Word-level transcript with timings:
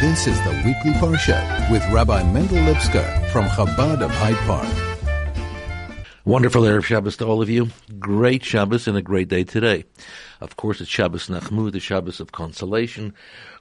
This 0.00 0.26
is 0.26 0.40
the 0.44 0.52
weekly 0.64 0.92
Parsha 0.92 1.70
with 1.70 1.86
Rabbi 1.92 2.22
Mendel 2.32 2.56
Lipskar 2.56 3.28
from 3.28 3.44
Chabad 3.48 4.00
of 4.00 4.10
Hyde 4.10 4.34
Park. 4.46 4.66
Wonderful 6.24 6.62
Erev 6.62 6.84
Shabbos 6.84 7.18
to 7.18 7.26
all 7.26 7.42
of 7.42 7.50
you. 7.50 7.68
Great 7.98 8.42
Shabbos 8.42 8.88
and 8.88 8.96
a 8.96 9.02
great 9.02 9.28
day 9.28 9.44
today. 9.44 9.84
Of 10.40 10.56
course, 10.56 10.80
it's 10.80 10.88
Shabbos 10.88 11.28
Nachmu, 11.28 11.70
the 11.70 11.80
Shabbos 11.80 12.18
of 12.18 12.32
consolation, 12.32 13.12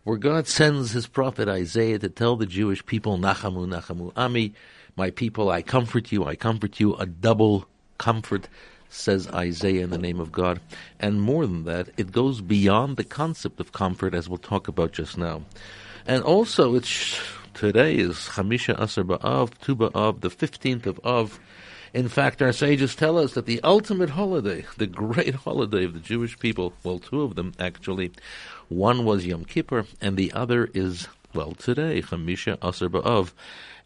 where 0.06 0.16
God 0.16 0.48
sends 0.48 0.92
his 0.92 1.08
prophet 1.08 1.50
Isaiah 1.50 2.00
to 2.00 2.08
tell 2.08 2.38
the 2.38 2.46
Jewish 2.46 2.86
people, 2.86 3.18
Nachamu, 3.18 3.68
Nachamu, 3.68 4.14
Ami, 4.16 4.54
my 4.96 5.12
people, 5.12 5.50
I 5.50 5.62
comfort 5.62 6.10
you, 6.14 6.24
I 6.24 6.38
comfort 6.38 6.80
you, 6.80 6.96
a 6.96 7.06
double 7.06 7.66
comfort, 7.98 8.48
says 8.88 9.28
Isaiah 9.28 9.84
in 9.84 9.90
the 9.90 9.98
name 9.98 10.22
of 10.22 10.32
God. 10.32 10.62
And 11.02 11.22
more 11.22 11.46
than 11.46 11.66
that, 11.66 11.90
it 11.98 12.14
goes 12.14 12.40
beyond 12.40 12.96
the 12.96 13.04
concept 13.04 13.60
of 13.60 13.74
comfort, 13.74 14.14
as 14.14 14.30
we'll 14.30 14.38
talk 14.38 14.70
about 14.70 14.94
just 14.94 15.18
now. 15.18 15.42
And 16.08 16.24
also, 16.24 16.76
it's 16.76 17.20
today 17.54 17.96
is 17.96 18.16
Chamisha 18.16 18.80
Asar 18.80 19.04
Ba'av, 19.04 19.52
Tu 19.60 19.76
Ba'av, 19.76 20.22
the 20.22 20.30
15th 20.30 20.86
of 20.86 21.00
Av, 21.06 21.40
in 21.94 22.08
fact, 22.08 22.42
our 22.42 22.52
sages 22.52 22.96
tell 22.96 23.18
us 23.18 23.34
that 23.34 23.48
the 23.48 23.62
ultimate 23.64 24.12
holiday, 24.12 24.66
the 24.78 24.88
great 24.88 25.34
holiday 25.34 25.86
of 25.86 25.94
the 25.94 26.00
Jewish 26.00 26.38
people, 26.38 26.74
well, 26.84 27.00
two 27.00 27.24
of 27.24 27.36
them 27.36 27.54
actually, 27.60 28.12
one 28.68 29.06
was 29.06 29.26
Yom 29.26 29.44
Kippur, 29.46 29.86
and 30.00 30.16
the 30.16 30.32
other 30.34 30.70
is, 30.74 31.08
well, 31.34 31.54
today, 31.54 32.02
Chamisha 32.02 32.58
Asar 32.62 32.90
Ba'av. 32.90 33.32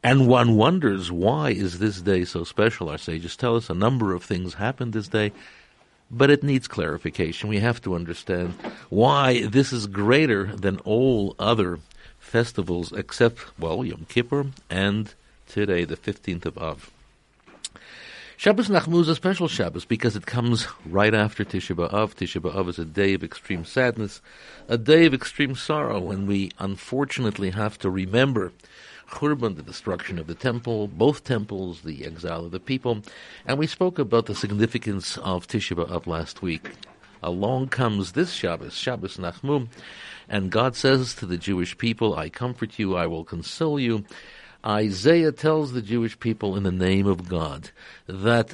And 0.04 0.28
one 0.28 0.58
wonders, 0.58 1.12
why 1.14 1.52
is 1.52 1.80
this 1.80 2.02
day 2.02 2.26
so 2.26 2.44
special? 2.44 2.90
Our 2.90 2.98
sages 2.98 3.38
tell 3.38 3.56
us 3.56 3.70
a 3.70 3.74
number 3.74 4.14
of 4.14 4.22
things 4.22 4.56
happened 4.56 4.92
this 4.92 5.08
day, 5.08 5.32
but 6.12 6.30
it 6.30 6.44
needs 6.44 6.68
clarification. 6.68 7.48
We 7.48 7.60
have 7.60 7.82
to 7.84 7.96
understand 7.96 8.54
why 8.90 9.46
this 9.46 9.72
is 9.72 9.88
greater 9.88 10.54
than 10.58 10.80
all 10.80 11.38
other 11.40 11.80
festivals 12.34 12.92
except, 12.94 13.46
well, 13.60 13.86
Yom 13.86 14.08
Kippur 14.10 14.48
and 14.68 15.14
today, 15.48 15.86
the 15.86 15.96
15th 15.96 16.48
of 16.48 16.58
Av. 16.58 16.92
Shabbos 18.38 18.70
Nachmu 18.70 19.02
is 19.02 19.08
a 19.08 19.14
special 19.14 19.48
Shabbos 19.48 19.86
because 19.86 20.16
it 20.16 20.26
comes 20.26 20.66
right 20.84 21.14
after 21.14 21.46
Tisha 21.46 21.76
B'Av. 21.76 22.16
Tisha 22.16 22.42
B'Av 22.42 22.70
is 22.70 22.80
a 22.80 22.86
day 22.86 23.14
of 23.14 23.24
extreme 23.24 23.64
sadness, 23.64 24.20
a 24.68 24.80
day 24.80 25.06
of 25.06 25.14
extreme 25.14 25.54
sorrow, 25.54 26.00
when 26.00 26.26
we 26.26 26.50
unfortunately 26.58 27.52
have 27.52 27.78
to 27.78 27.90
remember 27.92 28.52
Churban, 29.12 29.56
the 29.56 29.62
destruction 29.62 30.18
of 30.18 30.26
the 30.26 30.34
temple, 30.34 30.88
both 30.88 31.24
temples, 31.24 31.82
the 31.82 32.04
exile 32.04 32.46
of 32.46 32.52
the 32.52 32.60
people, 32.60 33.04
and 33.46 33.60
we 33.60 33.68
spoke 33.68 34.00
about 34.00 34.26
the 34.26 34.34
significance 34.34 35.18
of 35.20 35.48
Tisha 35.48 35.78
B'Av 35.78 36.08
last 36.08 36.42
week. 36.42 36.72
Along 37.22 37.70
comes 37.70 38.14
this 38.14 38.34
Shabbos, 38.34 38.74
Shabbos 38.74 39.18
Nachmu, 39.18 39.68
and 40.28 40.52
God 40.52 40.76
says 40.76 41.16
to 41.16 41.26
the 41.26 41.38
Jewish 41.38 41.78
people, 41.78 42.16
I 42.16 42.30
comfort 42.30 42.80
you, 42.80 42.96
I 42.96 43.08
will 43.08 43.24
console 43.24 43.80
you, 43.80 44.06
Isaiah 44.66 45.34
tells 45.34 45.74
the 45.74 45.82
Jewish 45.82 46.18
people 46.20 46.56
in 46.56 46.64
the 46.64 46.72
name 46.72 47.06
of 47.06 47.28
God 47.28 47.72
that 48.08 48.54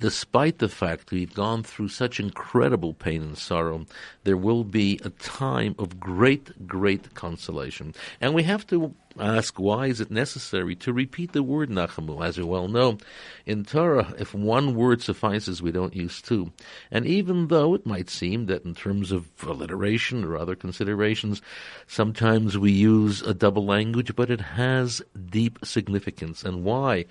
despite 0.00 0.58
the 0.58 0.68
fact 0.68 1.10
we've 1.10 1.34
gone 1.34 1.62
through 1.62 1.88
such 1.88 2.20
incredible 2.20 2.94
pain 2.94 3.22
and 3.22 3.38
sorrow, 3.38 3.86
there 4.24 4.36
will 4.36 4.64
be 4.64 5.00
a 5.04 5.10
time 5.10 5.74
of 5.78 5.98
great, 5.98 6.66
great 6.66 7.14
consolation. 7.14 7.94
And 8.20 8.34
we 8.34 8.44
have 8.44 8.66
to 8.68 8.94
ask 9.18 9.58
why 9.58 9.86
is 9.86 10.00
it 10.00 10.10
necessary 10.10 10.76
to 10.76 10.92
repeat 10.92 11.32
the 11.32 11.42
word 11.42 11.70
Nachamu? 11.70 12.24
As 12.24 12.36
you 12.36 12.46
well 12.46 12.68
know, 12.68 12.98
in 13.46 13.64
Torah, 13.64 14.14
if 14.18 14.34
one 14.34 14.74
word 14.74 15.02
suffices, 15.02 15.60
we 15.60 15.72
don't 15.72 15.96
use 15.96 16.22
two. 16.22 16.52
And 16.90 17.06
even 17.06 17.48
though 17.48 17.74
it 17.74 17.86
might 17.86 18.10
seem 18.10 18.46
that 18.46 18.64
in 18.64 18.74
terms 18.74 19.10
of 19.10 19.28
alliteration 19.44 20.24
or 20.24 20.36
other 20.36 20.54
considerations, 20.54 21.42
sometimes 21.86 22.56
we 22.56 22.70
use 22.70 23.22
a 23.22 23.34
double 23.34 23.64
language, 23.64 24.14
but 24.14 24.30
it 24.30 24.40
has 24.40 25.02
deep 25.30 25.58
significance. 25.64 26.44
And 26.44 26.62
why? 26.62 27.06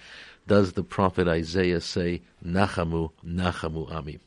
Does 0.48 0.74
the 0.74 0.84
prophet 0.84 1.28
Isaiah 1.28 1.82
say, 1.82 2.22
Nachamu, 2.46 3.12
Nachamu 3.26 3.92
Ami. 3.92 4.20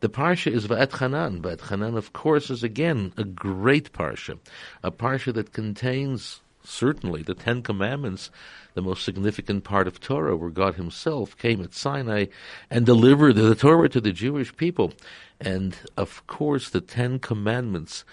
The 0.00 0.08
parsha 0.08 0.50
is 0.50 0.66
Va'et 0.66 0.98
Hanan. 0.98 1.42
Va'et 1.42 1.68
Hanan, 1.68 1.96
of 1.96 2.12
course, 2.12 2.50
is 2.50 2.62
again 2.62 3.12
a 3.16 3.24
great 3.24 3.92
parsha, 3.92 4.38
a 4.82 4.90
parsha 4.90 5.32
that 5.34 5.52
contains 5.52 6.40
certainly 6.64 7.22
the 7.22 7.34
Ten 7.34 7.62
Commandments, 7.62 8.30
the 8.74 8.82
most 8.82 9.04
significant 9.04 9.64
part 9.64 9.86
of 9.86 10.00
Torah, 10.00 10.36
where 10.36 10.50
God 10.50 10.74
Himself 10.74 11.36
came 11.38 11.62
at 11.62 11.74
Sinai 11.74 12.26
and 12.70 12.84
delivered 12.84 13.36
the 13.36 13.54
Torah 13.54 13.88
to 13.90 14.00
the 14.00 14.12
Jewish 14.12 14.56
people. 14.56 14.92
And 15.40 15.76
of 15.96 16.26
course, 16.26 16.68
the 16.68 16.80
Ten 16.80 17.18
Commandments 17.18 18.04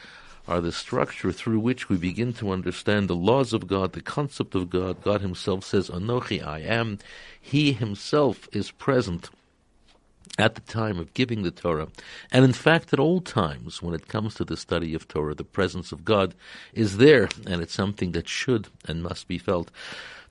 are 0.48 0.62
the 0.62 0.72
structure 0.72 1.32
through 1.32 1.60
which 1.60 1.90
we 1.90 1.98
begin 1.98 2.34
to 2.34 2.52
understand 2.52 3.08
the 3.08 3.16
laws 3.16 3.54
of 3.54 3.68
God, 3.68 3.94
the 3.94 4.02
concept 4.02 4.56
of 4.56 4.70
God. 4.70 5.02
God 5.02 5.22
Himself 5.22 5.64
says, 5.64 5.90
Anochi, 5.90 6.46
I 6.46 6.60
am. 6.60 7.00
He 7.40 7.72
Himself 7.72 8.48
is 8.52 8.72
present 8.72 9.30
at 10.38 10.56
the 10.56 10.62
time 10.62 11.00
of 11.00 11.14
giving 11.14 11.44
the 11.44 11.52
Torah. 11.52 11.88
And 12.32 12.44
in 12.44 12.54
fact, 12.54 12.92
at 12.92 13.00
all 13.00 13.22
times, 13.22 13.82
when 13.82 13.94
it 13.94 14.08
comes 14.08 14.36
to 14.36 14.46
the 14.46 14.58
study 14.58 14.96
of 14.96 15.08
Torah, 15.08 15.36
the 15.36 15.44
presence 15.44 15.92
of 15.92 16.04
God 16.04 16.34
is 16.74 16.98
there, 16.98 17.30
and 17.46 17.62
it's 17.62 17.74
something 17.74 18.12
that 18.14 18.28
should 18.28 18.68
and 18.86 19.04
must 19.04 19.28
be 19.28 19.38
felt. 19.38 19.70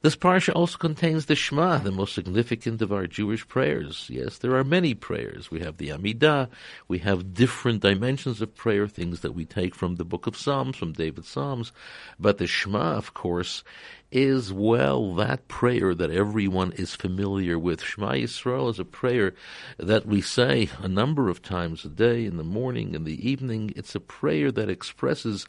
This 0.03 0.17
parsha 0.17 0.53
also 0.53 0.79
contains 0.79 1.27
the 1.27 1.37
Shema, 1.37 1.79
the 1.79 1.93
most 1.93 2.13
significant 2.13 2.83
of 2.83 2.93
our 2.93 3.07
Jewish 3.07 3.47
prayers. 3.47 4.09
Yes, 4.11 4.39
there 4.39 4.57
are 4.57 4.65
many 4.65 4.95
prayers. 4.95 5.49
We 5.49 5.61
have 5.61 5.77
the 5.77 5.91
Amidah, 5.91 6.49
we 6.89 6.99
have 6.99 7.35
different 7.35 7.83
dimensions 7.83 8.43
of 8.43 8.57
prayer, 8.57 8.89
things 8.89 9.21
that 9.21 9.31
we 9.31 9.45
take 9.45 9.77
from 9.77 9.95
the 9.95 10.05
book 10.05 10.27
of 10.27 10.37
Psalms, 10.37 10.77
from 10.77 10.93
David's 10.93 11.29
Psalms. 11.29 11.71
But 12.19 12.39
the 12.39 12.49
Shema, 12.49 12.97
of 12.97 13.15
course, 13.15 13.63
is, 14.11 14.53
well, 14.53 15.15
that 15.15 15.47
prayer 15.47 15.95
that 15.95 16.11
everyone 16.11 16.73
is 16.73 16.97
familiar 16.97 17.57
with. 17.57 17.81
Shema 17.81 18.11
Yisrael 18.13 18.71
is 18.71 18.81
a 18.81 18.85
prayer 18.85 19.35
that 19.79 20.05
we 20.05 20.21
say 20.21 20.69
a 20.81 20.89
number 20.89 21.29
of 21.29 21.43
times 21.43 21.85
a 21.85 21.89
day, 21.89 22.27
in 22.27 22.37
the 22.39 22.45
morning, 22.45 22.95
in 22.95 23.05
the 23.05 23.27
evening. 23.29 23.73
It's 23.77 23.95
a 23.95 24.01
prayer 24.01 24.51
that 24.51 24.69
expresses 24.69 25.47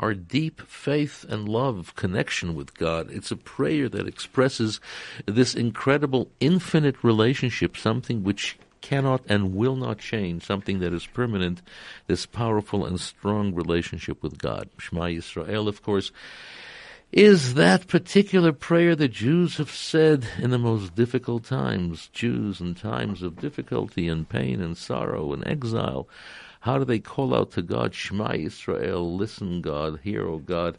our 0.00 0.14
deep 0.14 0.60
faith 0.62 1.24
and 1.28 1.48
love 1.48 1.94
connection 1.94 2.54
with 2.54 2.74
God. 2.74 3.10
It's 3.10 3.30
a 3.30 3.36
prayer 3.36 3.88
that 3.88 4.08
expresses 4.08 4.80
this 5.26 5.54
incredible 5.54 6.30
infinite 6.40 7.02
relationship, 7.02 7.76
something 7.76 8.22
which 8.22 8.58
cannot 8.80 9.22
and 9.26 9.54
will 9.54 9.76
not 9.76 9.98
change, 9.98 10.44
something 10.44 10.78
that 10.80 10.92
is 10.92 11.06
permanent, 11.06 11.62
this 12.06 12.26
powerful 12.26 12.84
and 12.84 13.00
strong 13.00 13.54
relationship 13.54 14.22
with 14.22 14.36
God. 14.36 14.68
Shema 14.78 15.04
Yisrael, 15.04 15.68
of 15.68 15.82
course, 15.82 16.12
is 17.10 17.54
that 17.54 17.86
particular 17.86 18.52
prayer 18.52 18.96
the 18.96 19.08
Jews 19.08 19.56
have 19.56 19.70
said 19.70 20.26
in 20.38 20.50
the 20.50 20.58
most 20.58 20.94
difficult 20.94 21.44
times, 21.44 22.08
Jews 22.12 22.60
in 22.60 22.74
times 22.74 23.22
of 23.22 23.40
difficulty 23.40 24.08
and 24.08 24.28
pain 24.28 24.60
and 24.60 24.76
sorrow 24.76 25.32
and 25.32 25.46
exile. 25.46 26.08
How 26.64 26.78
do 26.78 26.86
they 26.86 26.98
call 26.98 27.34
out 27.34 27.50
to 27.52 27.62
God, 27.62 27.94
Shema 27.94 28.32
Israel, 28.36 29.14
listen, 29.14 29.60
God, 29.60 30.00
hear, 30.02 30.26
O 30.26 30.38
God, 30.38 30.78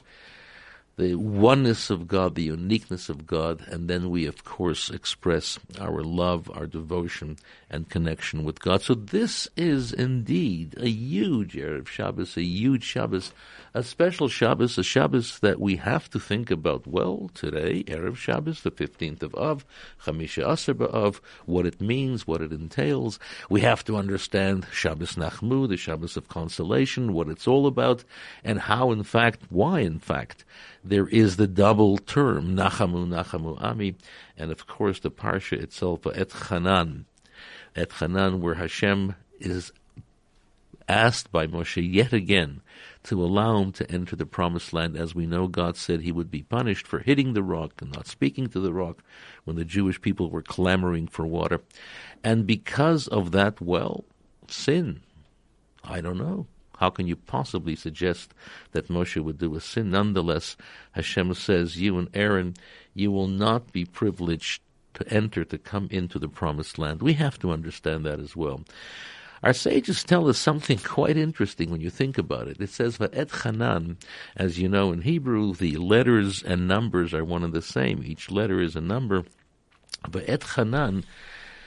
the 0.97 1.15
oneness 1.15 1.89
of 1.89 2.07
God, 2.07 2.35
the 2.35 2.43
uniqueness 2.43 3.09
of 3.09 3.27
God, 3.27 3.65
and 3.67 3.89
then 3.89 4.09
we, 4.09 4.25
of 4.25 4.45
course, 4.45 4.89
express 4.89 5.59
our 5.79 6.01
love, 6.03 6.49
our 6.53 6.65
devotion, 6.65 7.37
and 7.69 7.89
connection 7.89 8.43
with 8.43 8.61
God. 8.61 8.81
So 8.81 8.93
this 8.93 9.47
is 9.57 9.91
indeed 9.91 10.75
a 10.77 10.89
huge 10.89 11.53
Erev 11.53 11.87
Shabbos, 11.87 12.37
a 12.37 12.43
huge 12.43 12.83
Shabbos 12.83 13.33
a 13.75 13.83
special 13.83 14.29
Shabbos, 14.29 14.77
a 14.77 14.83
Shabbos 14.83 15.39
that 15.39 15.59
we 15.59 15.75
have 15.75 16.09
to 16.11 16.19
think 16.19 16.49
about 16.49 16.87
well 16.87 17.29
today, 17.33 17.83
Erev 17.83 18.15
Shabbos, 18.15 18.61
the 18.61 18.71
15th 18.71 19.21
of 19.21 19.35
Av, 19.35 19.65
Chamisha 20.05 20.49
Asar 20.49 20.81
of 20.81 21.21
what 21.45 21.65
it 21.65 21.81
means, 21.81 22.25
what 22.25 22.41
it 22.41 22.53
entails. 22.53 23.19
We 23.49 23.59
have 23.61 23.83
to 23.83 23.97
understand 23.97 24.65
Shabbos 24.71 25.15
Nachmu, 25.15 25.67
the 25.67 25.75
Shabbos 25.75 26.15
of 26.15 26.29
consolation, 26.29 27.11
what 27.11 27.27
it's 27.27 27.49
all 27.49 27.67
about, 27.67 28.05
and 28.45 28.59
how, 28.59 28.93
in 28.93 29.03
fact, 29.03 29.41
why, 29.49 29.81
in 29.81 29.99
fact, 29.99 30.45
there 30.85 31.07
is 31.07 31.37
the 31.37 31.47
double 31.47 31.97
term, 31.97 32.55
Nachamu, 32.55 33.07
Nachamu, 33.07 33.61
Ami, 33.61 33.95
and 34.37 34.51
of 34.51 34.67
course 34.67 34.99
the 34.99 35.11
Parsha 35.11 35.61
itself, 35.61 36.05
Et 36.07 36.29
Chanan, 36.29 37.05
Et 37.75 37.89
Chanan, 37.89 38.39
where 38.39 38.55
Hashem 38.55 39.15
is 39.39 39.71
asked 40.87 41.31
by 41.31 41.47
Moshe 41.47 41.81
yet 41.91 42.13
again 42.13 42.61
to 43.03 43.23
allow 43.23 43.61
him 43.61 43.71
to 43.71 43.91
enter 43.91 44.15
the 44.15 44.25
promised 44.25 44.73
land. 44.73 44.95
As 44.95 45.15
we 45.15 45.25
know, 45.25 45.47
God 45.47 45.77
said 45.77 46.01
he 46.01 46.11
would 46.11 46.29
be 46.31 46.43
punished 46.43 46.87
for 46.87 46.99
hitting 46.99 47.33
the 47.33 47.43
rock 47.43 47.81
and 47.81 47.91
not 47.91 48.07
speaking 48.07 48.47
to 48.49 48.59
the 48.59 48.73
rock 48.73 49.03
when 49.43 49.55
the 49.55 49.65
Jewish 49.65 50.01
people 50.01 50.29
were 50.29 50.41
clamoring 50.41 51.07
for 51.07 51.25
water. 51.25 51.61
And 52.23 52.45
because 52.45 53.07
of 53.07 53.31
that, 53.31 53.61
well, 53.61 54.05
sin. 54.47 55.01
I 55.83 56.01
don't 56.01 56.17
know. 56.17 56.47
How 56.77 56.89
can 56.89 57.07
you 57.07 57.15
possibly 57.15 57.75
suggest 57.75 58.33
that 58.71 58.89
Moshe 58.89 59.21
would 59.21 59.37
do 59.37 59.55
a 59.55 59.61
sin? 59.61 59.91
Nonetheless, 59.91 60.57
Hashem 60.91 61.33
says, 61.33 61.81
You 61.81 61.97
and 61.97 62.09
Aaron, 62.13 62.55
you 62.93 63.11
will 63.11 63.27
not 63.27 63.71
be 63.71 63.85
privileged 63.85 64.61
to 64.95 65.13
enter, 65.13 65.43
to 65.45 65.57
come 65.57 65.87
into 65.91 66.19
the 66.19 66.29
promised 66.29 66.77
land. 66.77 67.01
We 67.01 67.13
have 67.13 67.37
to 67.39 67.51
understand 67.51 68.05
that 68.05 68.19
as 68.19 68.35
well. 68.35 68.61
Our 69.43 69.53
sages 69.53 70.03
tell 70.03 70.27
us 70.27 70.37
something 70.37 70.77
quite 70.83 71.17
interesting 71.17 71.69
when 71.69 71.81
you 71.81 71.89
think 71.89 72.17
about 72.17 72.47
it. 72.47 72.59
It 72.59 72.69
says 72.69 72.97
Va'et 72.97 73.43
Hanan, 73.43 73.97
as 74.35 74.59
you 74.59 74.67
know 74.67 74.91
in 74.91 75.01
Hebrew, 75.01 75.53
the 75.53 75.77
letters 75.77 76.41
and 76.41 76.67
numbers 76.67 77.13
are 77.13 77.23
one 77.23 77.43
and 77.43 77.53
the 77.53 77.61
same. 77.61 78.01
Each 78.03 78.31
letter 78.31 78.59
is 78.59 78.75
a 78.75 78.81
number. 78.81 79.23
Va'et 80.09 80.55
Hanan, 80.55 81.03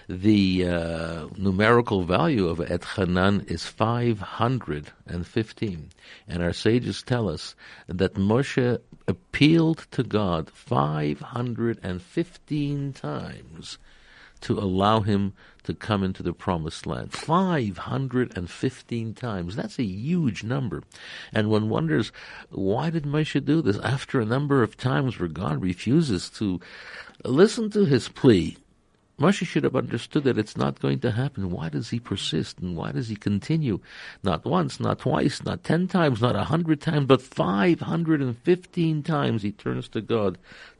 the 0.08 0.66
uh, 0.66 1.28
numerical 1.36 2.02
value 2.02 2.48
of 2.48 2.62
Et 2.62 2.82
Hanan 2.82 3.42
is 3.42 3.66
515. 3.66 5.90
And 6.26 6.42
our 6.42 6.54
sages 6.54 7.02
tell 7.02 7.28
us 7.28 7.54
that 7.88 8.14
Moshe 8.14 8.78
appealed 9.06 9.86
to 9.90 10.02
God 10.02 10.48
515 10.50 12.92
times 12.94 13.76
to 14.40 14.58
allow 14.58 15.00
him 15.00 15.34
to 15.64 15.74
come 15.74 16.02
into 16.02 16.22
the 16.22 16.32
promised 16.32 16.86
land. 16.86 17.12
515 17.12 19.14
times. 19.14 19.56
That's 19.56 19.78
a 19.78 19.84
huge 19.84 20.42
number. 20.42 20.82
And 21.34 21.50
one 21.50 21.68
wonders, 21.68 22.12
why 22.48 22.88
did 22.88 23.04
Moshe 23.04 23.44
do 23.44 23.60
this? 23.60 23.78
After 23.80 24.20
a 24.20 24.24
number 24.24 24.62
of 24.62 24.78
times 24.78 25.18
where 25.18 25.28
God 25.28 25.60
refuses 25.60 26.30
to 26.30 26.60
listen 27.24 27.68
to 27.70 27.84
his 27.84 28.08
plea, 28.08 28.56
Moshe 29.18 29.44
should 29.44 29.64
have 29.64 29.74
understood 29.74 30.24
that 30.24 30.38
it's 30.38 30.56
not 30.56 30.80
going 30.80 31.00
to 31.00 31.10
happen. 31.10 31.50
Why 31.50 31.68
does 31.68 31.90
he 31.90 31.98
persist 31.98 32.60
and 32.60 32.76
why 32.76 32.92
does 32.92 33.08
he 33.08 33.16
continue? 33.16 33.80
Not 34.22 34.44
once, 34.44 34.78
not 34.78 35.00
twice, 35.00 35.42
not 35.42 35.64
ten 35.64 35.88
times, 35.88 36.22
not 36.22 36.36
a 36.36 36.44
hundred 36.44 36.80
times, 36.80 37.06
but 37.06 37.20
515 37.20 39.02
times 39.02 39.42
he 39.42 39.50
turns 39.50 39.88
to 39.88 40.00
God 40.00 40.38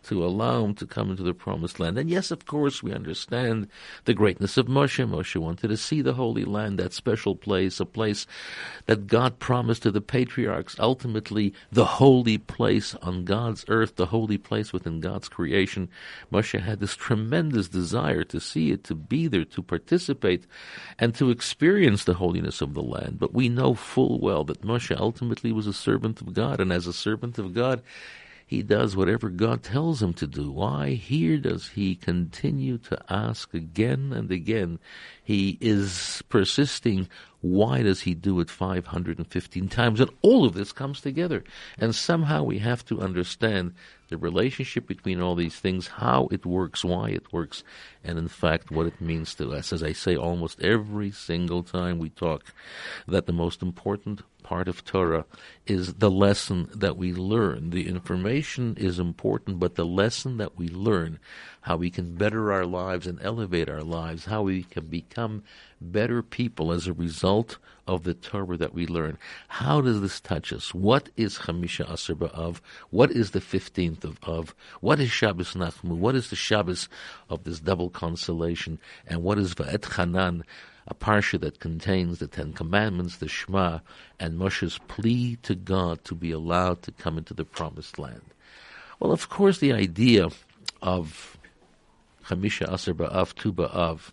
to 0.09 0.25
allow 0.25 0.65
him 0.65 0.75
to 0.75 0.87
come 0.87 1.11
into 1.11 1.23
the 1.23 1.35
promised 1.35 1.79
land. 1.79 1.99
And 1.99 2.09
yes, 2.09 2.31
of 2.31 2.47
course, 2.47 2.83
we 2.83 2.93
understand 2.93 3.69
the 4.05 4.15
greatness 4.15 4.57
of 4.57 4.67
Moshe. 4.67 5.07
Moshe 5.07 5.37
wanted 5.37 5.69
to 5.69 5.77
see 5.77 6.01
the 6.01 6.15
Holy 6.15 6.45
Land, 6.45 6.79
that 6.79 6.93
special 6.93 7.37
place, 7.37 7.79
a 7.79 7.85
place 7.85 8.27
that 8.87 9.07
God 9.07 9.39
promised 9.39 9.83
to 9.83 9.91
the 9.91 10.01
patriarchs, 10.01 10.77
ultimately 10.79 11.53
the 11.71 11.85
holy 11.85 12.39
place 12.39 12.95
on 12.97 13.25
God's 13.25 13.65
earth, 13.69 13.97
the 13.97 14.07
holy 14.07 14.39
place 14.39 14.73
within 14.73 15.01
God's 15.01 15.29
creation. 15.29 15.89
Moshe 16.33 16.59
had 16.59 16.81
this 16.81 16.97
tremendous 16.97 17.69
desire 17.69 18.25
to 18.25 18.41
see 18.41 18.71
it, 18.71 18.85
to 18.85 18.95
be 18.95 19.27
there, 19.27 19.45
to 19.45 19.63
participate, 19.63 20.47
and 20.99 21.15
to 21.15 21.31
experience 21.31 22.05
the 22.05 22.15
holiness 22.15 22.63
of 22.63 22.73
the 22.73 22.83
land. 22.83 23.19
But 23.19 23.35
we 23.35 23.49
know 23.49 23.75
full 23.75 24.19
well 24.19 24.45
that 24.45 24.63
Moshe 24.63 24.97
ultimately 24.99 25.53
was 25.53 25.67
a 25.67 25.73
servant 25.73 26.21
of 26.23 26.33
God, 26.33 26.61
and 26.61 26.73
as 26.73 26.87
a 26.87 26.93
servant 26.93 27.39
of 27.39 27.53
God, 27.53 27.83
he 28.49 28.63
does 28.63 28.97
whatever 28.97 29.29
God 29.29 29.63
tells 29.63 30.03
him 30.03 30.15
to 30.15 30.27
do. 30.27 30.51
Why? 30.51 30.93
Here 30.93 31.37
does 31.37 31.69
he 31.69 31.95
continue 31.95 32.79
to 32.79 32.99
ask 33.11 33.53
again 33.53 34.15
and 34.15 34.33
again. 34.33 34.79
He 35.23 35.59
is 35.61 36.23
persisting. 36.31 37.11
Why 37.43 37.83
does 37.83 38.01
he 38.01 38.15
do 38.15 38.41
it 38.41 38.49
515 38.49 39.69
times? 39.69 40.01
And 40.01 40.11
all 40.23 40.47
of 40.47 40.55
this 40.55 40.73
comes 40.73 41.03
together. 41.03 41.45
And 41.77 41.95
somehow 41.95 42.43
we 42.43 42.59
have 42.61 42.83
to 42.87 43.03
understand 43.03 43.75
the 44.09 44.19
relationship 44.19 44.87
between 44.87 45.21
all 45.21 45.35
these 45.35 45.57
things, 45.57 45.87
how 45.87 46.29
it 46.31 46.45
works, 46.45 46.85
why 46.85 47.11
it 47.11 47.33
works, 47.33 47.63
and 48.03 48.19
in 48.19 48.29
fact 48.29 48.71
what 48.71 48.87
it 48.87 49.01
means 49.01 49.35
to 49.37 49.53
us. 49.53 49.73
As 49.73 49.83
I 49.83 49.93
say 49.93 50.17
almost 50.17 50.61
every 50.63 51.11
single 51.11 51.63
time 51.63 51.99
we 51.99 52.11
talk, 52.11 52.55
that 53.07 53.27
the 53.27 53.33
most 53.33 53.63
important 53.63 54.23
part 54.43 54.67
of 54.67 54.83
Torah 54.83 55.27
is 55.67 55.95
the 55.95 56.11
lesson 56.11 56.71
that 56.75 56.97
we 56.97 57.13
learn. 57.13 57.69
The 57.69 57.87
information 57.87 58.77
is 58.79 58.99
important, 58.99 59.59
but 59.59 59.75
the 59.75 59.85
lesson 59.85 60.39
that 60.39 60.57
we 60.57 60.69
learn, 60.69 61.19
how 61.61 61.77
we 61.77 61.91
can 61.91 62.15
better 62.15 62.51
our 62.51 62.65
lives 62.65 63.07
and 63.07 63.19
elevate 63.21 63.69
our 63.69 63.83
lives, 63.83 64.25
how 64.25 64.43
we 64.43 64.63
can 64.63 64.87
become 64.87 65.43
better 65.83 66.23
people 66.23 66.73
as 66.73 66.87
a 66.87 66.95
result 66.95 67.59
of 67.87 68.05
the 68.05 68.15
Torah 68.15 68.57
that 68.57 68.75
we 68.75 68.87
learn. 68.87 69.19
How 69.49 69.81
does 69.81 70.01
this 70.01 70.21
touch 70.21 70.53
us? 70.53 70.73
What 70.75 71.11
is 71.17 71.41
Hamisha 71.41 71.91
Asar 71.91 72.17
B'Av? 72.17 72.61
What 72.91 73.11
is 73.11 73.33
the 73.33 73.41
15th 73.41 73.98
of 74.05 74.19
Av? 74.25 74.55
What 74.81 75.01
is 75.01 75.11
Shabbos 75.11 75.55
Nachmu? 75.55 75.97
What 75.97 76.15
is 76.15 76.31
the 76.31 76.37
Shabbos 76.37 76.89
of 77.29 77.45
this 77.45 77.61
double 77.61 77.91
consolation? 77.91 78.79
And 79.07 79.23
what 79.23 79.39
is 79.39 79.55
Va'et 79.55 79.97
Hanan? 79.97 80.45
a 80.91 80.95
parsha 80.95 81.39
that 81.39 81.61
contains 81.61 82.19
the 82.19 82.27
Ten 82.27 82.55
Commandments, 82.55 83.19
the 83.19 83.29
Shema, 83.29 83.81
and 84.19 84.39
Moshe's 84.39 84.79
plea 84.89 85.37
to 85.43 85.55
God 85.55 86.03
to 86.05 86.15
be 86.15 86.33
allowed 86.33 86.81
to 86.83 86.93
come 86.93 87.19
into 87.19 87.35
the 87.35 87.45
Promised 87.45 87.99
Land. 87.99 88.23
Well, 88.99 89.13
of 89.13 89.29
course, 89.29 89.59
the 89.59 89.75
idea 89.75 90.29
of 90.81 91.37
Chamisha 92.25 92.73
Asar 92.73 92.95
Ba'av, 92.95 93.35
Tu 93.35 93.53
Ba'av, 93.53 94.13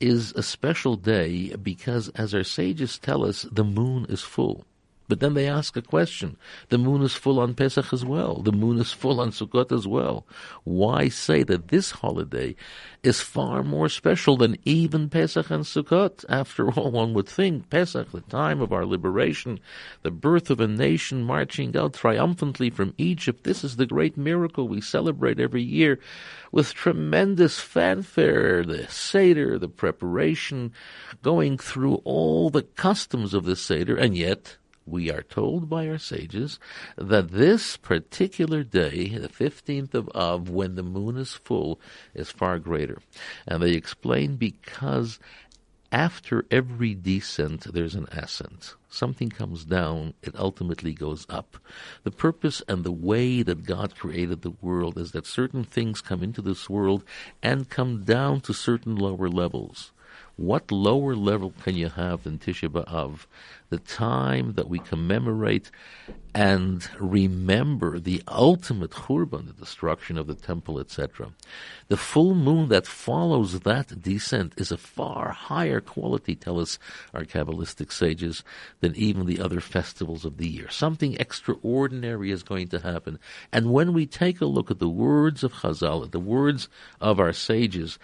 is 0.00 0.32
a 0.32 0.42
special 0.42 0.96
day 0.96 1.54
because, 1.56 2.08
as 2.10 2.34
our 2.34 2.44
sages 2.44 2.98
tell 2.98 3.24
us, 3.24 3.42
the 3.52 3.64
moon 3.64 4.06
is 4.08 4.22
full. 4.22 4.64
But 5.08 5.20
then 5.20 5.34
they 5.34 5.46
ask 5.46 5.76
a 5.76 5.82
question. 5.82 6.36
The 6.68 6.78
moon 6.78 7.02
is 7.02 7.14
full 7.14 7.38
on 7.38 7.54
Pesach 7.54 7.92
as 7.92 8.04
well. 8.04 8.42
The 8.42 8.52
moon 8.52 8.78
is 8.78 8.92
full 8.92 9.20
on 9.20 9.30
Sukkot 9.30 9.70
as 9.70 9.86
well. 9.86 10.26
Why 10.64 11.08
say 11.08 11.44
that 11.44 11.68
this 11.68 11.92
holiday 11.92 12.56
is 13.04 13.20
far 13.20 13.62
more 13.62 13.88
special 13.88 14.36
than 14.36 14.58
even 14.64 15.08
Pesach 15.08 15.48
and 15.50 15.64
Sukkot? 15.64 16.24
After 16.28 16.70
all, 16.72 16.90
one 16.90 17.14
would 17.14 17.28
think 17.28 17.70
Pesach, 17.70 18.10
the 18.10 18.20
time 18.22 18.60
of 18.60 18.72
our 18.72 18.84
liberation, 18.84 19.60
the 20.02 20.10
birth 20.10 20.50
of 20.50 20.58
a 20.58 20.66
nation 20.66 21.22
marching 21.22 21.76
out 21.76 21.94
triumphantly 21.94 22.70
from 22.70 22.94
Egypt, 22.98 23.44
this 23.44 23.62
is 23.62 23.76
the 23.76 23.86
great 23.86 24.16
miracle 24.16 24.66
we 24.66 24.80
celebrate 24.80 25.38
every 25.38 25.62
year 25.62 26.00
with 26.50 26.74
tremendous 26.74 27.60
fanfare, 27.60 28.64
the 28.64 28.88
Seder, 28.88 29.58
the 29.58 29.68
preparation, 29.68 30.72
going 31.22 31.58
through 31.58 31.96
all 32.04 32.50
the 32.50 32.62
customs 32.62 33.34
of 33.34 33.44
the 33.44 33.56
Seder, 33.56 33.96
and 33.96 34.16
yet 34.16 34.56
we 34.86 35.10
are 35.10 35.22
told 35.22 35.68
by 35.68 35.88
our 35.88 35.98
sages 35.98 36.58
that 36.96 37.32
this 37.32 37.76
particular 37.76 38.62
day, 38.62 39.08
the 39.08 39.28
15th 39.28 39.94
of 39.94 40.08
Av, 40.14 40.48
when 40.48 40.76
the 40.76 40.82
moon 40.82 41.16
is 41.16 41.34
full, 41.34 41.80
is 42.14 42.30
far 42.30 42.58
greater. 42.58 42.98
And 43.46 43.62
they 43.62 43.72
explain 43.72 44.36
because 44.36 45.18
after 45.92 46.44
every 46.50 46.94
descent, 46.94 47.72
there's 47.72 47.94
an 47.94 48.06
ascent. 48.10 48.74
Something 48.88 49.30
comes 49.30 49.64
down, 49.64 50.14
it 50.22 50.34
ultimately 50.36 50.92
goes 50.92 51.26
up. 51.28 51.58
The 52.02 52.10
purpose 52.10 52.62
and 52.68 52.82
the 52.82 52.92
way 52.92 53.42
that 53.42 53.64
God 53.64 53.96
created 53.96 54.42
the 54.42 54.54
world 54.60 54.98
is 54.98 55.12
that 55.12 55.26
certain 55.26 55.64
things 55.64 56.00
come 56.00 56.22
into 56.22 56.42
this 56.42 56.68
world 56.68 57.04
and 57.42 57.68
come 57.68 58.04
down 58.04 58.40
to 58.42 58.54
certain 58.54 58.96
lower 58.96 59.28
levels. 59.28 59.92
What 60.36 60.70
lower 60.70 61.16
level 61.16 61.54
can 61.62 61.76
you 61.76 61.88
have 61.88 62.24
than 62.24 62.38
Tisha 62.38 62.68
B'Av? 62.68 63.26
The 63.70 63.78
time 63.78 64.52
that 64.52 64.68
we 64.68 64.78
commemorate 64.78 65.70
and 66.34 66.86
remember 67.00 67.98
the 67.98 68.22
ultimate 68.28 68.90
Churban, 68.90 69.46
the 69.46 69.54
destruction 69.54 70.18
of 70.18 70.26
the 70.26 70.34
temple, 70.34 70.78
etc. 70.78 71.30
The 71.88 71.96
full 71.96 72.34
moon 72.34 72.68
that 72.68 72.86
follows 72.86 73.60
that 73.60 74.02
descent 74.02 74.52
is 74.58 74.70
a 74.70 74.76
far 74.76 75.30
higher 75.30 75.80
quality, 75.80 76.34
tell 76.36 76.60
us 76.60 76.78
our 77.14 77.24
Kabbalistic 77.24 77.90
sages, 77.90 78.44
than 78.80 78.94
even 78.94 79.24
the 79.24 79.40
other 79.40 79.60
festivals 79.60 80.26
of 80.26 80.36
the 80.36 80.48
year. 80.48 80.68
Something 80.68 81.14
extraordinary 81.14 82.30
is 82.30 82.42
going 82.42 82.68
to 82.68 82.80
happen. 82.80 83.18
And 83.52 83.72
when 83.72 83.94
we 83.94 84.04
take 84.04 84.42
a 84.42 84.46
look 84.46 84.70
at 84.70 84.80
the 84.80 84.88
words 84.88 85.42
of 85.42 85.54
Chazal, 85.54 86.04
at 86.04 86.12
the 86.12 86.20
words 86.20 86.68
of 87.00 87.18
our 87.18 87.32
sages, 87.32 87.98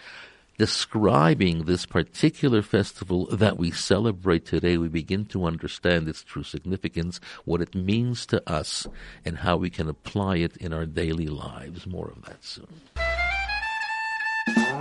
describing 0.58 1.64
this 1.64 1.86
particular 1.86 2.62
festival 2.62 3.26
that 3.26 3.58
we 3.58 3.70
celebrate 3.70 4.44
today, 4.44 4.76
we 4.76 4.88
begin 4.88 5.24
to 5.26 5.44
understand 5.44 6.08
its 6.08 6.22
true 6.22 6.42
significance, 6.42 7.20
what 7.44 7.60
it 7.60 7.74
means 7.74 8.26
to 8.26 8.42
us, 8.50 8.86
and 9.24 9.38
how 9.38 9.56
we 9.56 9.70
can 9.70 9.88
apply 9.88 10.36
it 10.36 10.56
in 10.58 10.72
our 10.72 10.86
daily 10.86 11.26
lives. 11.26 11.86
More 11.86 12.08
of 12.08 12.22
that 12.26 12.44
soon. 12.44 12.66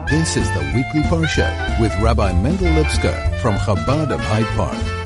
This 0.10 0.36
is 0.36 0.50
the 0.52 0.72
weekly 0.76 1.02
Parsha 1.10 1.80
with 1.80 1.96
Rabbi 2.00 2.34
Mendel 2.42 2.68
Lipskar 2.74 3.40
from 3.40 3.56
Chabad 3.56 4.12
of 4.12 4.20
Hyde 4.20 4.46
Park. 4.58 5.02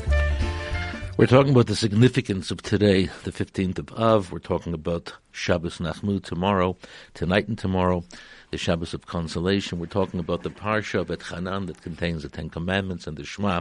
We're 1.18 1.26
talking 1.26 1.52
about 1.52 1.66
the 1.66 1.76
significance 1.76 2.50
of 2.50 2.60
today, 2.60 3.06
the 3.24 3.32
15th 3.32 3.78
of 3.78 3.92
Av. 3.92 4.30
We're 4.30 4.38
talking 4.38 4.74
about 4.74 5.14
Shabbos 5.32 5.78
Nachmu 5.78 6.22
tomorrow, 6.22 6.76
tonight 7.14 7.48
and 7.48 7.56
tomorrow 7.56 8.04
the 8.56 8.62
Shabbos 8.62 8.94
of 8.94 9.04
Consolation. 9.04 9.78
We're 9.78 9.84
talking 9.84 10.18
about 10.18 10.42
the 10.42 10.48
Parsha 10.48 11.00
of 11.00 11.10
Et 11.10 11.22
Hanan 11.22 11.66
that 11.66 11.82
contains 11.82 12.22
the 12.22 12.30
Ten 12.30 12.48
Commandments 12.48 13.06
and 13.06 13.14
the 13.14 13.22
Shema. 13.22 13.60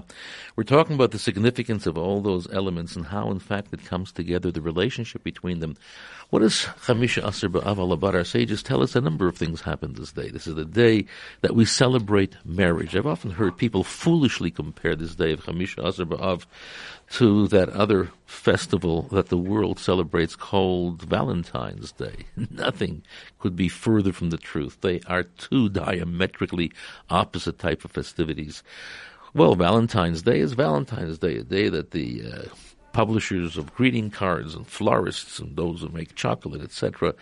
We're 0.55 0.63
talking 0.63 0.95
about 0.95 1.11
the 1.11 1.19
significance 1.19 1.85
of 1.85 1.97
all 1.97 2.21
those 2.21 2.47
elements 2.53 2.95
and 2.95 3.07
how, 3.07 3.29
in 3.29 3.39
fact, 3.39 3.73
it 3.73 3.83
comes 3.83 4.13
together, 4.13 4.51
the 4.51 4.61
relationship 4.61 5.21
between 5.21 5.59
them. 5.59 5.75
What 6.29 6.39
does 6.39 6.67
Chamisha 6.85 7.23
Asr 7.23 7.51
Ba'av 7.51 7.75
Alabar? 7.75 8.13
Our 8.13 8.23
sages 8.23 8.63
tell 8.63 8.81
us 8.81 8.95
a 8.95 9.01
number 9.01 9.27
of 9.27 9.35
things 9.35 9.59
happen 9.59 9.95
this 9.95 10.13
day. 10.13 10.29
This 10.29 10.47
is 10.47 10.55
the 10.55 10.63
day 10.63 11.05
that 11.41 11.55
we 11.55 11.65
celebrate 11.65 12.37
marriage. 12.45 12.95
I've 12.95 13.05
often 13.05 13.31
heard 13.31 13.57
people 13.57 13.83
foolishly 13.83 14.49
compare 14.49 14.95
this 14.95 15.13
day 15.15 15.33
of 15.33 15.43
Chamisha 15.43 15.83
Asr 15.83 16.05
Ba'av 16.05 16.45
to 17.11 17.47
that 17.47 17.69
other 17.69 18.11
festival 18.25 19.03
that 19.03 19.29
the 19.29 19.37
world 19.37 19.79
celebrates 19.79 20.35
called 20.35 21.03
Valentine's 21.03 21.91
Day. 21.91 22.25
Nothing 22.51 23.03
could 23.39 23.55
be 23.55 23.69
further 23.69 24.11
from 24.11 24.29
the 24.29 24.37
truth. 24.37 24.77
They 24.81 25.01
are 25.07 25.23
two 25.23 25.69
diametrically 25.69 26.71
opposite 27.09 27.59
type 27.59 27.85
of 27.85 27.91
festivities. 27.91 28.63
Well, 29.33 29.55
Valentine's 29.55 30.21
Day 30.21 30.39
is 30.39 30.53
Valentine's 30.53 31.19
Day, 31.19 31.37
a 31.37 31.43
day 31.43 31.69
that 31.69 31.91
the 31.91 32.23
uh, 32.25 32.41
publishers 32.93 33.57
of 33.57 33.75
greeting 33.75 34.09
cards 34.09 34.55
and 34.55 34.65
florists 34.65 35.39
and 35.39 35.57
those 35.57 35.81
who 35.81 35.89
make 35.89 36.15
chocolate, 36.15 36.61
etc., 36.61 37.13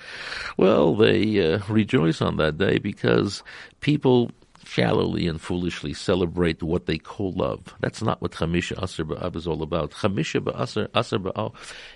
well, 0.55 0.95
they 0.95 1.53
uh, 1.53 1.59
rejoice 1.67 2.21
on 2.21 2.37
that 2.37 2.59
day 2.59 2.77
because 2.77 3.41
people 3.79 4.29
shallowly 4.73 5.27
and 5.27 5.39
foolishly 5.39 5.93
celebrate 5.93 6.63
what 6.63 6.87
they 6.87 6.97
call 6.97 7.31
love. 7.33 7.75
That's 7.79 8.01
not 8.01 8.23
what 8.23 8.31
Chamisha 8.31 8.75
Asr 8.77 9.05
B'Av 9.05 9.35
is 9.35 9.45
all 9.45 9.61
about. 9.61 9.91
Chamisha 9.91 10.41
Asr 10.41 10.87
B'Av 11.21 11.53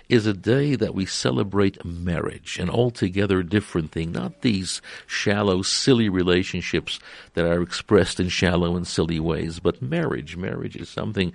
is 0.08 0.26
a 0.26 0.32
day 0.32 0.76
that 0.76 0.94
we 0.94 1.04
celebrate 1.04 1.84
marriage, 1.84 2.56
an 2.60 2.70
altogether 2.70 3.42
different 3.42 3.90
thing, 3.90 4.12
not 4.12 4.42
these 4.42 4.80
shallow, 5.08 5.62
silly 5.62 6.08
relationships 6.08 7.00
that 7.34 7.44
are 7.44 7.62
expressed 7.62 8.20
in 8.20 8.28
shallow 8.28 8.76
and 8.76 8.86
silly 8.86 9.18
ways, 9.18 9.58
but 9.58 9.82
marriage. 9.82 10.36
Marriage 10.36 10.76
is 10.76 10.88
something 10.88 11.32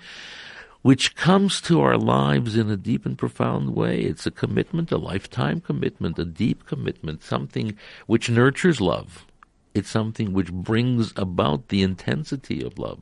which 0.81 1.13
comes 1.15 1.59
to 1.59 1.81
our 1.81 1.97
lives 1.97 2.55
in 2.55 2.69
a 2.69 2.77
deep 2.77 3.05
and 3.05 3.17
profound 3.17 3.75
way. 3.75 3.99
It's 3.99 4.25
a 4.25 4.31
commitment, 4.31 4.93
a 4.93 4.97
lifetime 4.97 5.59
commitment, 5.59 6.17
a 6.17 6.25
deep 6.25 6.65
commitment, 6.65 7.21
something 7.21 7.77
which 8.07 8.29
nurtures 8.29 8.79
love 8.79 9.25
it's 9.73 9.89
something 9.89 10.33
which 10.33 10.51
brings 10.51 11.13
about 11.15 11.69
the 11.69 11.81
intensity 11.81 12.63
of 12.63 12.77
love. 12.77 13.01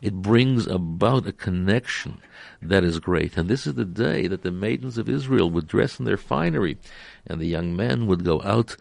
It 0.00 0.14
brings 0.14 0.66
about 0.66 1.26
a 1.26 1.32
connection 1.32 2.18
that 2.62 2.84
is 2.84 3.00
great. 3.00 3.36
And 3.36 3.48
this 3.48 3.66
is 3.66 3.74
the 3.74 3.84
day 3.84 4.26
that 4.28 4.42
the 4.42 4.52
maidens 4.52 4.98
of 4.98 5.08
Israel 5.08 5.50
would 5.50 5.66
dress 5.66 5.98
in 5.98 6.04
their 6.04 6.16
finery, 6.16 6.78
and 7.26 7.40
the 7.40 7.46
young 7.46 7.74
men 7.74 8.06
would 8.06 8.24
go 8.24 8.40
out 8.42 8.76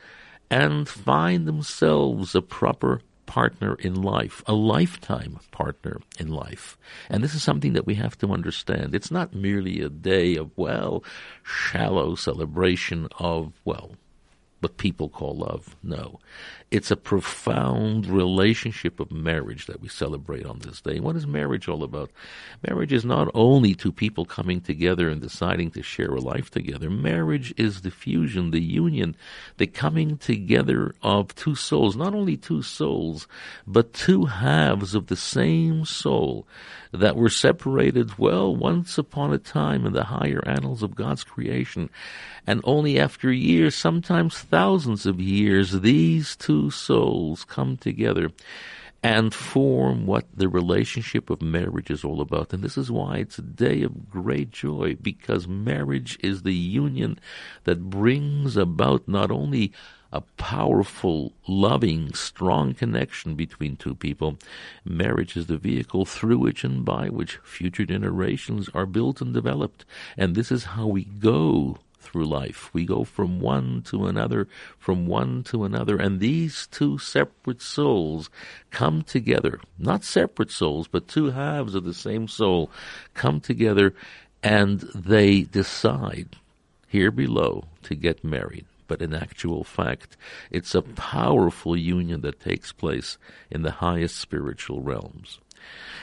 and 0.49 0.87
find 0.87 1.47
themselves 1.47 2.35
a 2.35 2.41
proper 2.41 3.01
partner 3.25 3.75
in 3.75 3.95
life, 3.95 4.43
a 4.45 4.53
lifetime 4.53 5.39
partner 5.49 5.99
in 6.19 6.27
life. 6.27 6.77
And 7.09 7.23
this 7.23 7.33
is 7.33 7.41
something 7.41 7.73
that 7.73 7.87
we 7.87 7.95
have 7.95 8.17
to 8.19 8.31
understand. 8.31 8.93
It's 8.93 9.09
not 9.09 9.33
merely 9.33 9.81
a 9.81 9.89
day 9.89 10.35
of, 10.35 10.51
well, 10.55 11.03
shallow 11.41 12.13
celebration 12.13 13.07
of, 13.17 13.53
well, 13.65 13.95
what 14.59 14.77
people 14.77 15.09
call 15.09 15.35
love. 15.35 15.75
No. 15.81 16.19
It's 16.74 16.89
a 16.89 16.98
profound 16.98 18.08
relationship 18.08 19.00
of 19.00 19.12
marriage 19.12 19.68
that 19.68 19.80
we 19.80 19.88
celebrate 19.88 20.44
on 20.44 20.58
this 20.58 20.82
day. 20.82 21.00
What 21.00 21.15
is 21.15 21.27
marriage 21.27 21.68
all 21.68 21.84
about? 21.84 22.10
Marriage 22.68 22.92
is 22.92 23.06
not 23.06 23.30
only 23.36 23.75
two 23.75 23.92
people 23.92 24.25
coming 24.25 24.60
together 24.60 25.08
and 25.08 25.22
deciding 25.22 25.70
to 25.72 25.84
share 25.84 26.15
a 26.15 26.20
life 26.20 26.50
together. 26.50 26.89
Marriage 26.89 27.53
is 27.58 27.82
the 27.82 27.92
fusion, 27.92 28.50
the 28.50 28.60
union, 28.60 29.15
the 29.58 29.68
coming 29.68 30.18
together 30.18 30.96
of 31.03 31.36
two 31.36 31.53
souls. 31.53 31.96
Not 31.96 32.15
only 32.15 32.38
two 32.38 32.63
souls, 32.63 33.27
but 33.68 33.94
two 33.94 34.25
halves 34.25 34.96
of 34.96 35.06
the 35.06 35.15
same 35.15 35.86
soul 35.86 36.48
that 36.92 37.15
were 37.15 37.30
separated, 37.30 38.18
well, 38.18 38.56
once 38.56 38.98
upon 38.98 39.32
a 39.32 39.38
time 39.38 39.86
in 39.86 39.94
the 39.94 40.06
higher 40.06 40.42
annals 40.48 40.82
of 40.82 40.96
God's 40.96 41.24
creation. 41.24 41.92
And 42.46 42.62
only 42.63 43.00
after 43.00 43.32
years, 43.32 43.75
sometimes 43.75 44.39
thousands 44.39 45.06
of 45.06 45.20
years, 45.20 45.82
these 45.82 46.36
two 46.36 46.62
two 46.63 46.72
souls 46.72 47.43
come 47.46 47.75
together 47.77 48.32
and 49.01 49.34
form 49.34 50.05
what 50.05 50.25
the 50.34 50.48
relationship 50.48 51.29
of 51.29 51.41
marriage 51.41 51.91
is 51.91 52.05
all 52.05 52.22
about. 52.22 52.53
And 52.53 52.63
this 52.63 52.77
is 52.77 52.89
why 52.89 53.17
it's 53.17 53.38
a 53.38 53.41
day 53.41 53.84
of 53.84 54.10
great 54.10 54.51
joy, 54.51 54.96
because 55.01 55.46
marriage 55.46 56.17
is 56.22 56.43
the 56.43 56.53
union 56.53 57.20
that 57.65 57.89
brings 57.89 58.55
about 58.55 59.05
not 59.10 59.29
only 59.29 59.74
a 60.13 60.22
powerful, 60.38 61.34
loving, 61.48 62.13
strong 62.13 62.74
connection 62.74 63.36
between 63.36 63.75
two 63.75 63.96
people. 63.96 64.38
Marriage 64.86 65.36
is 65.36 65.48
the 65.48 65.58
vehicle 65.58 66.05
through 66.05 66.38
which 66.38 66.63
and 66.63 66.86
by 66.86 67.10
which 67.10 67.39
future 67.43 67.86
generations 67.86 68.70
are 68.74 68.86
built 68.86 69.20
and 69.20 69.34
developed. 69.34 69.84
And 70.15 70.34
this 70.34 70.50
is 70.50 70.63
how 70.63 70.88
we 70.88 71.03
go 71.03 71.79
through 72.13 72.25
life. 72.25 72.70
We 72.74 72.86
go 72.86 73.03
from 73.03 73.41
one 73.41 73.82
to 73.88 74.05
another, 74.05 74.48
from 74.77 75.08
one 75.08 75.43
to 75.46 75.65
another, 75.65 75.98
and 75.98 76.20
these 76.20 76.67
two 76.67 76.98
separate 76.98 77.62
souls 77.62 78.29
come 78.72 79.01
together. 79.01 79.60
Not 79.77 80.05
separate 80.05 80.51
souls, 80.51 80.88
but 80.88 81.10
two 81.10 81.32
halves 81.32 81.75
of 81.75 81.84
the 81.84 81.93
same 81.93 82.29
soul 82.29 82.72
come 83.13 83.41
together 83.41 83.93
and 84.41 84.82
they 84.93 85.41
decide 85.41 86.36
here 86.88 87.12
below 87.12 87.65
to 87.84 87.96
get 87.96 88.24
married. 88.24 88.65
But 88.88 89.01
in 89.01 89.13
actual 89.13 89.63
fact, 89.63 90.17
it's 90.51 90.75
a 90.75 90.82
powerful 90.82 91.75
union 91.75 92.22
that 92.22 92.41
takes 92.41 92.72
place 92.72 93.17
in 93.50 93.63
the 93.63 93.72
highest 93.72 94.17
spiritual 94.17 94.82
realms. 94.82 95.39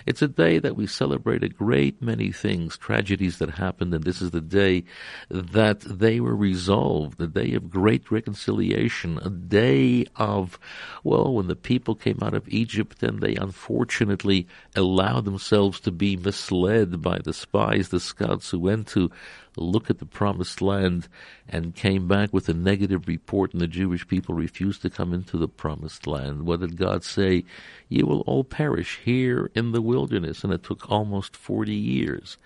It's 0.07 0.23
a 0.23 0.29
day 0.29 0.59
that 0.59 0.77
we 0.77 0.87
celebrate 0.87 1.45
a 1.45 1.49
great 1.49 2.01
many 2.01 2.33
things, 2.33 2.77
tragedies 2.79 3.39
that 3.39 3.51
happened, 3.51 3.93
and 3.95 4.05
this 4.05 4.23
is 4.23 4.31
the 4.31 4.41
day 4.41 4.85
that 5.29 5.81
they 5.81 6.21
were 6.21 6.37
resolved, 6.37 7.21
a 7.21 7.27
day 7.27 7.53
of 7.53 7.71
great 7.71 8.11
reconciliation, 8.11 9.19
a 9.23 9.31
day 9.31 10.07
of, 10.17 10.59
well, 11.05 11.35
when 11.35 11.49
the 11.49 11.57
people 11.57 11.95
came 11.95 12.19
out 12.23 12.35
of 12.35 12.49
Egypt 12.49 13.03
and 13.03 13.21
they 13.21 13.35
unfortunately 13.37 14.47
allowed 14.75 15.25
themselves 15.25 15.81
to 15.81 15.91
be 15.91 16.17
misled 16.17 17.03
by 17.03 17.19
the 17.19 17.33
spies, 17.33 17.89
the 17.89 18.01
scouts 18.01 18.51
who 18.51 18.59
went 18.59 18.87
to 18.89 19.11
look 19.57 19.91
at 19.91 19.99
the 19.99 20.07
promised 20.07 20.63
land 20.63 21.09
and 21.49 21.75
came 21.75 22.07
back 22.09 22.33
with 22.33 22.49
a 22.49 22.55
negative 22.55 23.09
report 23.09 23.53
and 23.53 23.61
the 23.61 23.67
Jewish 23.67 24.07
people 24.07 24.35
refused 24.35 24.83
to 24.83 24.91
come 24.91 25.13
into 25.13 25.37
the 25.37 25.49
promised 25.49 26.07
land. 26.07 26.47
What 26.47 26.61
did 26.61 26.77
God 26.77 27.05
say? 27.05 27.45
You 27.89 28.07
will 28.07 28.21
all 28.23 28.45
perish 28.45 29.01
here 29.05 29.51
in 29.55 29.73
the 29.73 29.83
wilderness. 29.83 30.45
And 30.45 30.53
it 30.53 30.63
took 30.63 30.91
almost 30.91 31.37
40 31.37 31.75
years. 31.75 32.39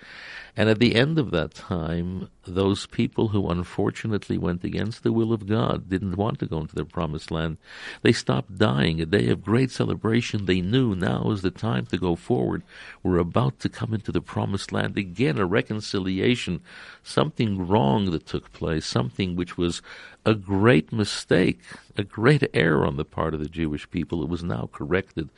And 0.56 0.68
at 0.68 0.78
the 0.78 0.94
end 0.94 1.18
of 1.18 1.32
that 1.32 1.52
time, 1.52 2.28
those 2.46 2.86
people 2.86 3.28
who 3.28 3.48
unfortunately 3.48 4.38
went 4.38 4.62
against 4.62 5.02
the 5.02 5.12
will 5.12 5.32
of 5.32 5.48
God 5.48 5.88
didn't 5.88 6.16
want 6.16 6.38
to 6.38 6.46
go 6.46 6.58
into 6.58 6.76
the 6.76 6.84
promised 6.84 7.32
land. 7.32 7.56
They 8.02 8.12
stopped 8.12 8.56
dying. 8.56 9.00
A 9.00 9.06
day 9.06 9.28
of 9.30 9.42
great 9.42 9.72
celebration. 9.72 10.44
They 10.44 10.60
knew 10.60 10.94
now 10.94 11.30
is 11.30 11.42
the 11.42 11.50
time 11.50 11.86
to 11.86 11.98
go 11.98 12.14
forward. 12.14 12.62
We're 13.02 13.18
about 13.18 13.58
to 13.60 13.68
come 13.68 13.92
into 13.92 14.12
the 14.12 14.20
promised 14.20 14.70
land. 14.70 14.96
Again, 14.96 15.38
a 15.38 15.46
reconciliation. 15.46 16.60
Something 17.02 17.66
wrong 17.66 18.12
that 18.12 18.26
took 18.26 18.52
place. 18.52 18.86
Something 18.86 19.34
which 19.34 19.58
was 19.58 19.82
a 20.26 20.34
great 20.34 20.90
mistake, 20.90 21.60
a 21.98 22.04
great 22.04 22.48
error 22.54 22.86
on 22.86 22.96
the 22.96 23.04
part 23.04 23.34
of 23.34 23.40
the 23.40 23.48
Jewish 23.48 23.90
people. 23.90 24.22
It 24.22 24.28
was 24.28 24.42
now 24.42 24.70
corrected. 24.72 25.28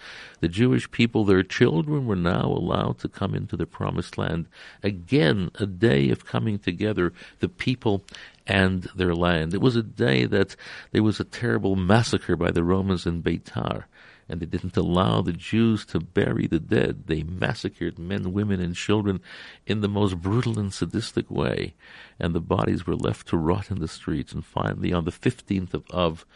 The 0.41 0.49
Jewish 0.49 0.89
people, 0.91 1.25
their 1.25 1.43
children, 1.43 2.07
were 2.07 2.15
now 2.15 2.45
allowed 2.45 2.99
to 2.99 3.09
come 3.09 3.35
into 3.35 3.57
the 3.57 3.67
promised 3.67 4.17
land. 4.17 4.47
Again, 4.85 5.06
a 5.13 5.67
day 5.67 6.11
of 6.11 6.27
coming 6.27 6.59
together, 6.59 7.13
the 7.41 7.49
people 7.49 8.05
and 8.47 8.89
their 8.95 9.15
land. 9.15 9.55
It 9.55 9.61
was 9.61 9.77
a 9.77 9.83
day 9.83 10.25
that 10.27 10.57
there 10.93 11.03
was 11.03 11.21
a 11.21 11.25
terrible 11.25 11.77
massacre 11.77 12.37
by 12.37 12.51
the 12.51 12.65
Romans 12.65 13.07
in 13.07 13.23
Beitar 13.23 13.85
and 14.29 14.41
they 14.41 14.47
didn't 14.47 14.77
allow 14.77 15.23
the 15.23 15.33
Jews 15.33 15.85
to 15.87 16.01
bury 16.01 16.47
the 16.47 16.59
dead. 16.59 17.07
They 17.07 17.23
massacred 17.23 17.99
men, 17.99 18.33
women, 18.33 18.61
and 18.61 18.75
children 18.75 19.21
in 19.67 19.81
the 19.81 19.89
most 19.89 20.21
brutal 20.21 20.59
and 20.59 20.73
sadistic 20.73 21.31
way, 21.31 21.75
and 22.19 22.35
the 22.35 22.41
bodies 22.41 22.87
were 22.87 22.97
left 22.97 23.29
to 23.29 23.37
rot 23.37 23.71
in 23.71 23.79
the 23.79 23.89
streets. 23.89 24.33
And 24.33 24.45
finally, 24.45 24.93
on 24.93 25.05
the 25.05 25.13
15th 25.13 25.75
of 25.75 25.85
Av, 25.93 26.27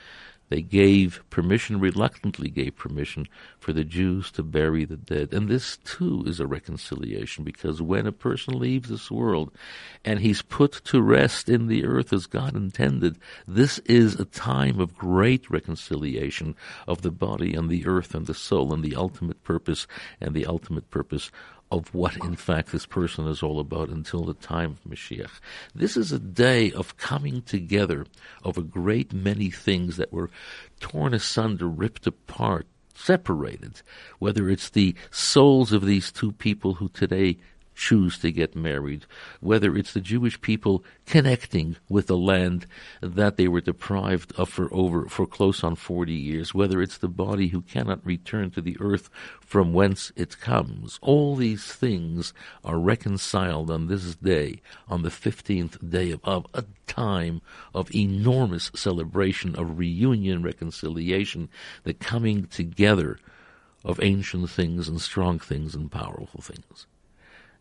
they 0.51 0.63
gave 0.63 1.23
permission, 1.31 1.81
reluctantly 1.81 2.51
gave 2.51 2.77
permission 2.77 3.27
for 3.61 3.73
the 3.73 3.85
Jews 3.85 4.33
to 4.33 4.43
bury 4.43 4.85
the 4.85 4.97
dead. 4.97 5.33
And 5.33 5.49
this 5.49 5.79
too 5.85 6.25
is 6.27 6.41
a 6.41 6.47
reconciliation 6.47 7.45
because 7.45 7.81
when 7.81 8.07
a 8.07 8.13
person 8.13 8.59
leaves 8.59 8.89
this 8.89 9.11
world 9.11 9.53
and 10.05 10.19
he's 10.19 10.43
put 10.43 10.73
to 10.87 11.01
rest 11.01 11.49
in 11.49 11.69
the 11.69 11.85
earth 11.85 12.13
as 12.13 12.27
God 12.27 12.57
intended, 12.57 13.17
this 13.47 13.79
is 13.81 14.19
a 14.19 14.25
time 14.25 14.81
of 14.81 14.97
great 14.97 15.49
reconciliation 15.49 16.57
of 16.89 17.03
the 17.03 17.13
body 17.13 17.55
and 17.55 17.71
the 17.71 17.87
earth 17.87 18.15
and 18.15 18.27
the 18.27 18.35
soul 18.35 18.75
and 18.75 18.85
the 18.85 18.97
ultimate 18.97 19.43
purpose 19.45 19.87
and 20.21 20.35
the 20.35 20.47
ultimate 20.47 20.91
purpose 20.91 21.31
of 21.71 21.95
what 21.95 22.17
in 22.17 22.35
fact 22.35 22.73
this 22.73 22.87
person 22.87 23.27
is 23.27 23.43
all 23.43 23.61
about 23.61 23.89
until 23.89 24.25
the 24.25 24.35
time 24.35 24.73
of 24.73 24.91
Mashiach. 24.91 25.41
This 25.75 25.97
is 25.97 26.13
a 26.13 26.19
day 26.19 26.73
of 26.73 26.97
coming 26.97 27.43
together 27.43 28.07
of 28.43 28.59
a 28.59 28.63
great 28.63 29.13
many 29.13 29.51
things 29.51 29.97
that 29.97 30.13
were 30.13 30.31
torn 30.81 31.15
asunder, 31.15 31.69
ripped 31.69 32.07
apart, 32.07 32.67
separated, 32.95 33.83
whether 34.19 34.49
it's 34.51 34.71
the 34.71 34.95
souls 35.11 35.73
of 35.73 35.85
these 35.85 36.13
two 36.13 36.33
people 36.33 36.75
who 36.75 36.89
today 36.89 37.39
choose 37.81 38.19
to 38.19 38.31
get 38.31 38.55
married, 38.55 39.07
whether 39.41 39.75
it's 39.75 39.95
the 39.95 40.03
Jewish 40.03 40.39
people 40.43 40.85
connecting 41.07 41.77
with 41.89 42.09
the 42.09 42.17
land 42.17 42.67
that 43.01 43.39
they 43.39 43.49
were 43.49 43.63
deprived 43.63 44.35
of 44.37 44.51
for 44.51 44.69
over 44.71 45.09
for 45.09 45.27
close 45.27 45.65
on 45.65 45.77
40 45.77 46.13
years, 46.13 46.53
whether 46.55 46.83
it's 46.83 46.99
the 46.99 47.09
body 47.09 47.49
who 47.49 47.63
cannot 47.63 48.05
return 48.05 48.51
to 48.51 48.61
the 48.61 48.77
earth 48.81 49.09
from 49.41 49.73
whence 49.73 50.13
it 50.15 50.39
comes. 50.39 50.99
All 51.01 51.37
these 51.37 51.73
things 51.73 52.35
are 52.63 52.79
reconciled 52.79 53.71
on 53.71 53.87
this 53.87 54.15
day, 54.15 54.61
on 54.87 55.01
the 55.01 55.09
15th 55.09 55.91
day 55.91 56.11
of, 56.11 56.21
of 56.23 56.47
a 56.53 56.65
time 56.87 57.41
of 57.75 57.95
enormous 57.95 58.71
celebration, 58.75 59.57
of 59.57 59.79
reunion, 59.79 60.43
reconciliation, 60.43 61.49
the 61.85 61.95
coming 61.95 62.45
together 62.45 63.19
of 63.83 63.99
ancient 64.03 64.51
things 64.51 64.87
and 64.87 65.01
strong 65.01 65.39
things 65.39 65.75
and 65.75 65.91
powerful 65.91 66.43
things. 66.43 66.87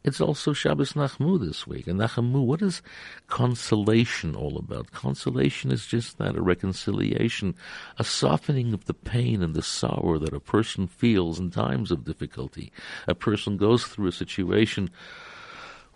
It's 0.02 0.22
also 0.22 0.54
Shabbos 0.54 0.94
Nachmu 0.94 1.40
this 1.40 1.68
week. 1.68 1.86
And 1.86 2.00
Nachamu, 2.00 2.46
what 2.46 2.62
is 2.62 2.82
consolation 3.28 4.34
all 4.34 4.58
about? 4.58 4.92
Consolation 4.92 5.72
is 5.72 5.86
just 5.86 6.18
that, 6.20 6.38
a 6.38 6.42
reconciliation, 6.42 7.54
a 7.98 8.06
softening 8.06 8.74
of 8.74 8.86
the 8.86 8.94
pain 8.94 9.44
and 9.44 9.54
the 9.54 9.62
sorrow 9.62 10.18
that 10.20 10.34
a 10.34 10.40
person 10.40 10.88
feels 10.88 11.38
in 11.38 11.52
times 11.52 11.92
of 11.92 12.06
difficulty. 12.06 12.72
A 13.08 13.16
person 13.16 13.58
goes 13.58 13.84
through 13.84 14.08
a 14.08 14.14
situation, 14.14 14.90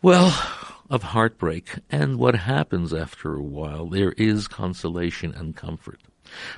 well, 0.02 0.38
of 0.90 1.04
heartbreak. 1.04 1.80
And 1.90 2.18
what 2.18 2.36
happens 2.36 2.94
after 2.94 3.36
a 3.36 3.42
while, 3.42 3.88
there 3.88 4.12
is 4.14 4.50
consolation 4.50 5.34
and 5.34 5.56
comfort. 5.56 6.02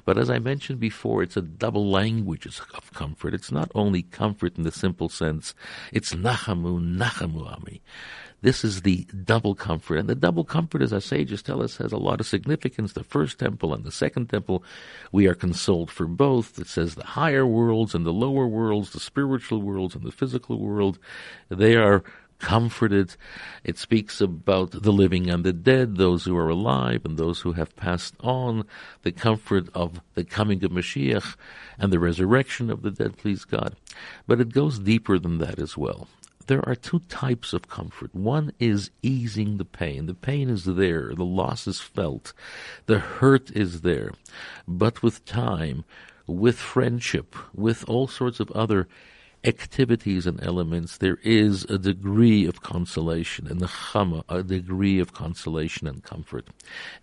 But 0.03 0.17
as 0.17 0.29
I 0.29 0.39
mentioned 0.39 0.79
before, 0.79 1.23
it's 1.23 1.37
a 1.37 1.41
double 1.41 1.89
language 1.89 2.45
of 2.45 2.93
comfort. 2.93 3.33
It's 3.33 3.51
not 3.51 3.71
only 3.75 4.03
comfort 4.03 4.57
in 4.57 4.63
the 4.63 4.71
simple 4.71 5.09
sense, 5.09 5.53
it's 5.91 6.13
nachamu, 6.13 6.79
nachamu 6.79 7.51
ami. 7.51 7.81
This 8.41 8.63
is 8.63 8.83
the 8.83 9.07
double 9.23 9.55
comfort. 9.55 9.97
And 9.97 10.07
the 10.07 10.13
double 10.13 10.43
comfort, 10.43 10.83
as 10.83 10.93
our 10.93 10.99
sages 10.99 11.41
tell 11.41 11.63
us, 11.63 11.77
has 11.77 11.91
a 11.91 11.97
lot 11.97 12.19
of 12.19 12.27
significance. 12.27 12.93
The 12.93 13.03
first 13.03 13.39
temple 13.39 13.73
and 13.73 13.83
the 13.83 13.91
second 13.91 14.29
temple, 14.29 14.63
we 15.11 15.25
are 15.25 15.33
consoled 15.33 15.89
for 15.89 16.05
both. 16.05 16.59
It 16.59 16.67
says 16.67 16.93
the 16.93 17.05
higher 17.05 17.47
worlds 17.47 17.95
and 17.95 18.05
the 18.05 18.13
lower 18.13 18.47
worlds, 18.47 18.91
the 18.91 18.99
spiritual 18.99 19.63
worlds 19.63 19.95
and 19.95 20.03
the 20.03 20.11
physical 20.11 20.59
world, 20.59 20.99
they 21.49 21.75
are 21.75 22.03
comforted. 22.39 23.15
It 23.63 23.77
speaks 23.77 24.21
about 24.21 24.71
the 24.71 24.91
living 24.91 25.29
and 25.29 25.43
the 25.43 25.53
dead, 25.53 25.97
those 25.97 26.25
who 26.25 26.35
are 26.37 26.49
alive 26.49 27.05
and 27.05 27.17
those 27.17 27.41
who 27.41 27.53
have 27.53 27.75
passed 27.75 28.15
on, 28.19 28.65
the 29.03 29.11
comfort 29.11 29.69
of 29.73 30.01
the 30.13 30.23
coming 30.23 30.63
of 30.63 30.71
Mashiach 30.71 31.35
and 31.77 31.91
the 31.91 31.99
resurrection 31.99 32.69
of 32.69 32.81
the 32.81 32.91
dead, 32.91 33.17
please 33.17 33.45
God. 33.45 33.75
But 34.27 34.41
it 34.41 34.53
goes 34.53 34.79
deeper 34.79 35.19
than 35.19 35.37
that 35.39 35.59
as 35.59 35.77
well. 35.77 36.07
There 36.47 36.67
are 36.67 36.75
two 36.75 36.99
types 37.09 37.53
of 37.53 37.67
comfort. 37.67 38.13
One 38.13 38.53
is 38.59 38.91
easing 39.01 39.57
the 39.57 39.65
pain. 39.65 40.05
The 40.05 40.13
pain 40.13 40.47
is 40.49 40.65
there. 40.65 41.11
The 41.15 41.25
loss 41.25 41.65
is 41.65 41.81
felt. 41.81 42.33
The 42.85 42.99
hurt 42.99 43.49
is 43.51 43.81
there. 43.81 44.11
But 44.67 45.01
with 45.01 45.25
time, 45.25 45.85
with 46.27 46.57
friendship, 46.57 47.35
with 47.55 47.87
all 47.89 48.07
sorts 48.07 48.39
of 48.39 48.51
other 48.51 48.87
activities 49.45 50.25
and 50.25 50.43
elements, 50.43 50.97
there 50.97 51.19
is 51.23 51.63
a 51.65 51.77
degree 51.77 52.45
of 52.45 52.61
consolation 52.61 53.47
in 53.47 53.59
the 53.59 53.67
chama, 53.67 54.23
a 54.27 54.43
degree 54.43 54.99
of 54.99 55.13
consolation 55.13 55.87
and 55.87 56.03
comfort. 56.03 56.47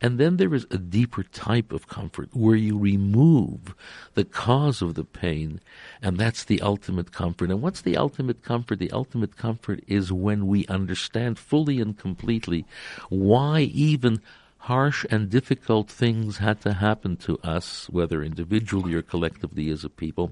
And 0.00 0.18
then 0.18 0.36
there 0.36 0.54
is 0.54 0.66
a 0.70 0.78
deeper 0.78 1.22
type 1.22 1.72
of 1.72 1.88
comfort 1.88 2.28
where 2.32 2.56
you 2.56 2.76
remove 2.76 3.74
the 4.14 4.24
cause 4.24 4.82
of 4.82 4.94
the 4.94 5.04
pain, 5.04 5.60
and 6.02 6.18
that's 6.18 6.44
the 6.44 6.60
ultimate 6.60 7.12
comfort. 7.12 7.50
And 7.50 7.62
what's 7.62 7.82
the 7.82 7.96
ultimate 7.96 8.42
comfort? 8.42 8.78
The 8.78 8.90
ultimate 8.90 9.36
comfort 9.36 9.82
is 9.86 10.12
when 10.12 10.46
we 10.46 10.66
understand 10.66 11.38
fully 11.38 11.80
and 11.80 11.96
completely 11.96 12.66
why 13.08 13.60
even 13.72 14.20
harsh 14.62 15.04
and 15.10 15.28
difficult 15.28 15.90
things 15.90 16.38
had 16.38 16.60
to 16.60 16.74
happen 16.74 17.16
to 17.16 17.36
us, 17.42 17.88
whether 17.90 18.22
individually 18.22 18.94
or 18.94 19.02
collectively 19.02 19.68
as 19.70 19.84
a 19.84 19.88
people, 19.88 20.30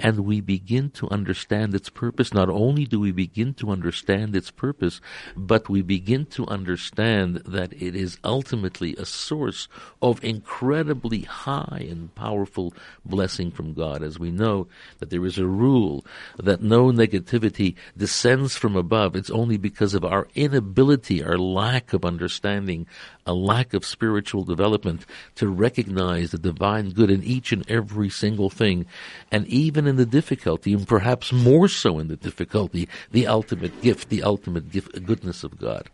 and 0.00 0.20
we 0.20 0.40
begin 0.40 0.88
to 0.88 1.06
understand 1.10 1.74
its 1.74 1.90
purpose. 1.90 2.32
Not 2.32 2.48
only 2.48 2.86
do 2.86 2.98
we 2.98 3.12
begin 3.12 3.52
to 3.54 3.70
understand 3.70 4.34
its 4.34 4.50
purpose, 4.50 5.02
but 5.36 5.68
we 5.68 5.82
begin 5.82 6.24
to 6.26 6.46
understand 6.46 7.42
that 7.44 7.74
it 7.74 7.94
is 7.94 8.16
ultimately 8.24 8.96
a 8.96 9.04
source 9.04 9.68
of 10.00 10.24
incredibly 10.24 11.20
high 11.20 11.86
and 11.90 12.14
powerful 12.14 12.72
blessing 13.04 13.50
from 13.50 13.74
God. 13.74 14.02
As 14.02 14.18
we 14.18 14.30
know 14.30 14.66
that 14.98 15.10
there 15.10 15.26
is 15.26 15.36
a 15.36 15.46
rule 15.46 16.06
that 16.38 16.62
no 16.62 16.86
negativity 16.86 17.74
descends 17.98 18.56
from 18.56 18.76
above, 18.76 19.14
it's 19.14 19.28
only 19.28 19.58
because 19.58 19.92
of 19.92 20.06
our 20.06 20.26
inability, 20.34 21.22
our 21.22 21.36
lack 21.36 21.92
of 21.92 22.06
understanding 22.06 22.86
a 23.28 23.34
lack 23.34 23.74
of 23.74 23.84
spiritual 23.84 24.42
development 24.42 25.04
to 25.36 25.48
recognize 25.48 26.30
the 26.30 26.38
divine 26.38 26.90
good 26.90 27.10
in 27.10 27.22
each 27.22 27.52
and 27.52 27.68
every 27.70 28.08
single 28.08 28.48
thing, 28.48 28.86
and 29.30 29.46
even 29.46 29.86
in 29.86 29.96
the 29.96 30.06
difficulty, 30.06 30.72
and 30.72 30.88
perhaps 30.88 31.32
more 31.32 31.68
so 31.68 31.98
in 31.98 32.08
the 32.08 32.16
difficulty, 32.16 32.88
the 33.12 33.26
ultimate 33.26 33.82
gift, 33.82 34.08
the 34.08 34.22
ultimate 34.22 34.70
gift, 34.70 35.04
goodness 35.04 35.44
of 35.44 35.58
God. 35.58 35.90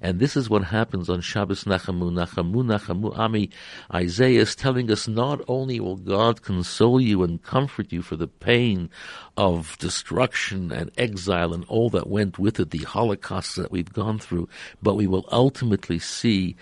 And 0.00 0.18
this 0.18 0.36
is 0.36 0.50
what 0.50 0.64
happens 0.64 1.08
on 1.08 1.20
Shabbos 1.20 1.64
Nachamu, 1.64 2.12
Nachamu, 2.12 2.64
Nachamu 2.64 3.16
Ami. 3.16 3.50
Isaiah 3.92 4.42
is 4.42 4.54
telling 4.54 4.90
us 4.90 5.08
not 5.08 5.40
only 5.48 5.80
will 5.80 5.96
God 5.96 6.42
console 6.42 7.00
you 7.00 7.22
and 7.22 7.42
comfort 7.42 7.92
you 7.92 8.02
for 8.02 8.16
the 8.16 8.28
pain 8.28 8.90
of 9.36 9.76
destruction 9.78 10.72
and 10.72 10.90
exile 10.96 11.52
and 11.52 11.64
all 11.68 11.90
that 11.90 12.08
went 12.08 12.38
with 12.38 12.60
it, 12.60 12.70
the 12.70 12.78
Holocaust 12.78 13.56
that 13.56 13.70
we've 13.70 13.92
gone 13.92 14.18
through, 14.18 14.48
but 14.82 14.94
we 14.94 15.06
will 15.06 15.28
ultimately 15.30 15.98
see 15.98 16.56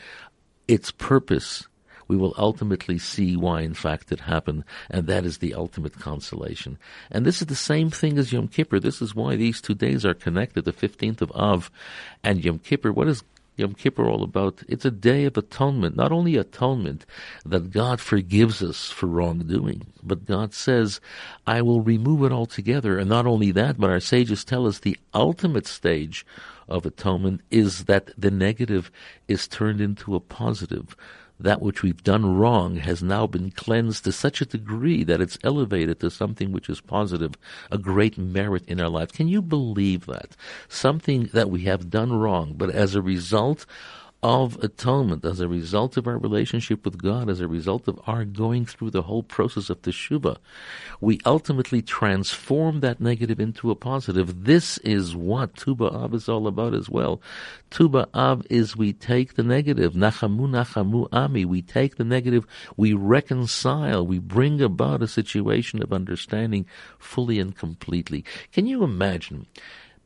its 0.66 0.90
purpose 0.90 1.68
we 2.08 2.16
will 2.16 2.34
ultimately 2.36 2.98
see 2.98 3.36
why, 3.36 3.62
in 3.62 3.74
fact, 3.74 4.12
it 4.12 4.20
happened, 4.20 4.64
and 4.90 5.06
that 5.06 5.24
is 5.24 5.38
the 5.38 5.54
ultimate 5.54 5.98
consolation. 5.98 6.78
And 7.10 7.24
this 7.24 7.40
is 7.40 7.48
the 7.48 7.54
same 7.54 7.90
thing 7.90 8.18
as 8.18 8.32
Yom 8.32 8.48
Kippur. 8.48 8.80
This 8.80 9.00
is 9.00 9.14
why 9.14 9.36
these 9.36 9.60
two 9.60 9.74
days 9.74 10.04
are 10.04 10.14
connected, 10.14 10.64
the 10.64 10.72
15th 10.72 11.20
of 11.20 11.32
Av 11.32 11.70
and 12.22 12.44
Yom 12.44 12.58
Kippur. 12.58 12.92
What 12.92 13.08
is 13.08 13.24
Yom 13.56 13.74
Kippur 13.74 14.08
all 14.08 14.22
about? 14.22 14.62
It's 14.68 14.84
a 14.84 14.90
day 14.90 15.24
of 15.24 15.36
atonement. 15.36 15.96
Not 15.96 16.10
only 16.10 16.36
atonement 16.36 17.06
that 17.46 17.70
God 17.70 18.00
forgives 18.00 18.62
us 18.62 18.90
for 18.90 19.06
wrongdoing, 19.06 19.86
but 20.02 20.26
God 20.26 20.54
says, 20.54 21.00
I 21.46 21.62
will 21.62 21.80
remove 21.80 22.24
it 22.24 22.32
altogether. 22.32 22.98
And 22.98 23.08
not 23.08 23.26
only 23.26 23.52
that, 23.52 23.78
but 23.78 23.90
our 23.90 24.00
sages 24.00 24.44
tell 24.44 24.66
us 24.66 24.80
the 24.80 24.98
ultimate 25.12 25.66
stage 25.66 26.26
of 26.68 26.84
atonement 26.84 27.42
is 27.50 27.84
that 27.84 28.10
the 28.18 28.30
negative 28.30 28.90
is 29.28 29.46
turned 29.46 29.80
into 29.80 30.14
a 30.14 30.20
positive 30.20 30.96
that 31.38 31.60
which 31.60 31.82
we've 31.82 32.02
done 32.02 32.36
wrong 32.36 32.76
has 32.76 33.02
now 33.02 33.26
been 33.26 33.50
cleansed 33.50 34.04
to 34.04 34.12
such 34.12 34.40
a 34.40 34.46
degree 34.46 35.04
that 35.04 35.20
it's 35.20 35.38
elevated 35.42 36.00
to 36.00 36.10
something 36.10 36.52
which 36.52 36.68
is 36.68 36.80
positive, 36.80 37.34
a 37.70 37.78
great 37.78 38.16
merit 38.16 38.64
in 38.66 38.80
our 38.80 38.88
life. 38.88 39.12
Can 39.12 39.28
you 39.28 39.42
believe 39.42 40.06
that? 40.06 40.36
Something 40.68 41.30
that 41.32 41.50
we 41.50 41.62
have 41.64 41.90
done 41.90 42.12
wrong, 42.12 42.54
but 42.56 42.70
as 42.70 42.94
a 42.94 43.02
result 43.02 43.66
of 44.24 44.56
atonement 44.64 45.22
as 45.22 45.38
a 45.38 45.46
result 45.46 45.98
of 45.98 46.06
our 46.06 46.16
relationship 46.16 46.82
with 46.86 46.96
God, 46.96 47.28
as 47.28 47.40
a 47.40 47.46
result 47.46 47.86
of 47.86 48.00
our 48.06 48.24
going 48.24 48.64
through 48.64 48.90
the 48.90 49.02
whole 49.02 49.22
process 49.22 49.68
of 49.68 49.82
teshuva, 49.82 50.38
we 50.98 51.20
ultimately 51.26 51.82
transform 51.82 52.80
that 52.80 53.02
negative 53.02 53.38
into 53.38 53.70
a 53.70 53.74
positive. 53.74 54.44
This 54.44 54.78
is 54.78 55.14
what 55.14 55.54
Tu 55.56 55.76
B'Av 55.76 56.14
is 56.14 56.26
all 56.26 56.46
about 56.46 56.72
as 56.72 56.88
well. 56.88 57.20
Tu 57.68 57.86
B'Av 57.86 58.46
is 58.48 58.74
we 58.74 58.94
take 58.94 59.34
the 59.34 59.42
negative, 59.42 59.92
nachamu 59.92 60.48
nachamu 60.48 61.06
ami, 61.12 61.44
we 61.44 61.60
take 61.60 61.96
the 61.96 62.04
negative, 62.04 62.46
we 62.78 62.94
reconcile, 62.94 64.06
we 64.06 64.18
bring 64.18 64.62
about 64.62 65.02
a 65.02 65.06
situation 65.06 65.82
of 65.82 65.92
understanding 65.92 66.64
fully 66.98 67.38
and 67.38 67.58
completely. 67.58 68.24
Can 68.52 68.64
you 68.64 68.84
imagine? 68.84 69.46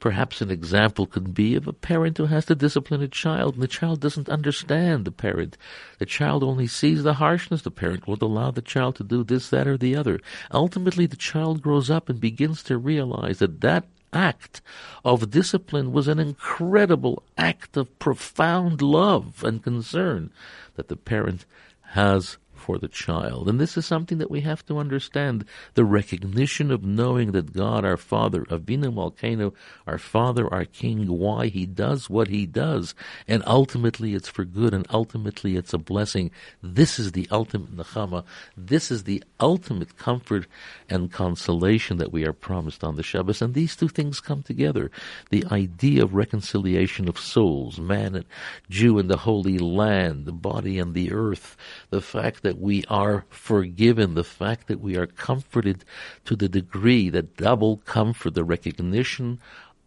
Perhaps 0.00 0.40
an 0.40 0.50
example 0.50 1.06
could 1.06 1.34
be 1.34 1.54
of 1.56 1.66
a 1.66 1.72
parent 1.72 2.18
who 2.18 2.26
has 2.26 2.44
to 2.46 2.54
discipline 2.54 3.02
a 3.02 3.08
child 3.08 3.54
and 3.54 3.62
the 3.62 3.68
child 3.68 4.00
doesn't 4.00 4.28
understand 4.28 5.04
the 5.04 5.10
parent. 5.10 5.56
The 5.98 6.06
child 6.06 6.44
only 6.44 6.66
sees 6.66 7.02
the 7.02 7.14
harshness. 7.14 7.62
The 7.62 7.70
parent 7.70 8.06
won't 8.06 8.22
allow 8.22 8.50
the 8.50 8.62
child 8.62 8.96
to 8.96 9.04
do 9.04 9.24
this, 9.24 9.50
that, 9.50 9.66
or 9.66 9.76
the 9.76 9.96
other. 9.96 10.20
Ultimately, 10.52 11.06
the 11.06 11.16
child 11.16 11.62
grows 11.62 11.90
up 11.90 12.08
and 12.08 12.20
begins 12.20 12.62
to 12.64 12.78
realize 12.78 13.40
that 13.40 13.60
that 13.62 13.86
act 14.12 14.62
of 15.04 15.30
discipline 15.30 15.92
was 15.92 16.08
an 16.08 16.18
incredible 16.18 17.22
act 17.36 17.76
of 17.76 17.98
profound 17.98 18.80
love 18.80 19.42
and 19.44 19.62
concern 19.62 20.30
that 20.76 20.88
the 20.88 20.96
parent 20.96 21.44
has 21.92 22.38
for 22.58 22.78
the 22.78 22.88
child. 22.88 23.48
And 23.48 23.60
this 23.60 23.76
is 23.76 23.86
something 23.86 24.18
that 24.18 24.30
we 24.30 24.42
have 24.42 24.64
to 24.66 24.78
understand 24.78 25.44
the 25.74 25.84
recognition 25.84 26.70
of 26.70 26.84
knowing 26.84 27.32
that 27.32 27.52
God, 27.52 27.84
our 27.84 27.96
Father, 27.96 28.42
Avinu 28.44 28.92
Malkeinu, 28.92 29.54
our 29.86 29.98
Father, 29.98 30.52
our 30.52 30.64
King, 30.64 31.06
why 31.06 31.46
He 31.46 31.66
does 31.66 32.10
what 32.10 32.28
He 32.28 32.46
does. 32.46 32.94
And 33.26 33.42
ultimately 33.46 34.14
it's 34.14 34.28
for 34.28 34.44
good 34.44 34.74
and 34.74 34.86
ultimately 34.90 35.56
it's 35.56 35.72
a 35.72 35.78
blessing. 35.78 36.30
This 36.62 36.98
is 36.98 37.12
the 37.12 37.28
ultimate 37.30 37.76
Nechama. 37.76 38.24
This 38.56 38.90
is 38.90 39.04
the 39.04 39.22
ultimate 39.40 39.96
comfort 39.96 40.46
and 40.88 41.12
consolation 41.12 41.98
that 41.98 42.12
we 42.12 42.26
are 42.26 42.32
promised 42.32 42.82
on 42.84 42.96
the 42.96 43.02
Shabbos. 43.02 43.42
And 43.42 43.54
these 43.54 43.76
two 43.76 43.88
things 43.88 44.20
come 44.20 44.42
together. 44.42 44.90
The 45.30 45.44
idea 45.50 46.02
of 46.02 46.14
reconciliation 46.14 47.08
of 47.08 47.18
souls, 47.18 47.78
man 47.78 48.14
and 48.14 48.24
Jew 48.70 48.98
in 48.98 49.08
the 49.08 49.18
Holy 49.18 49.58
Land, 49.58 50.24
the 50.24 50.32
body 50.32 50.78
and 50.78 50.94
the 50.94 51.12
earth, 51.12 51.56
the 51.90 52.00
fact 52.00 52.42
that 52.42 52.47
we 52.56 52.84
are 52.88 53.26
forgiven, 53.28 54.14
the 54.14 54.24
fact 54.24 54.68
that 54.68 54.80
we 54.80 54.96
are 54.96 55.06
comforted 55.06 55.84
to 56.24 56.34
the 56.34 56.48
degree 56.48 57.10
that 57.10 57.36
double 57.36 57.76
comfort, 57.78 58.34
the 58.34 58.44
recognition 58.44 59.38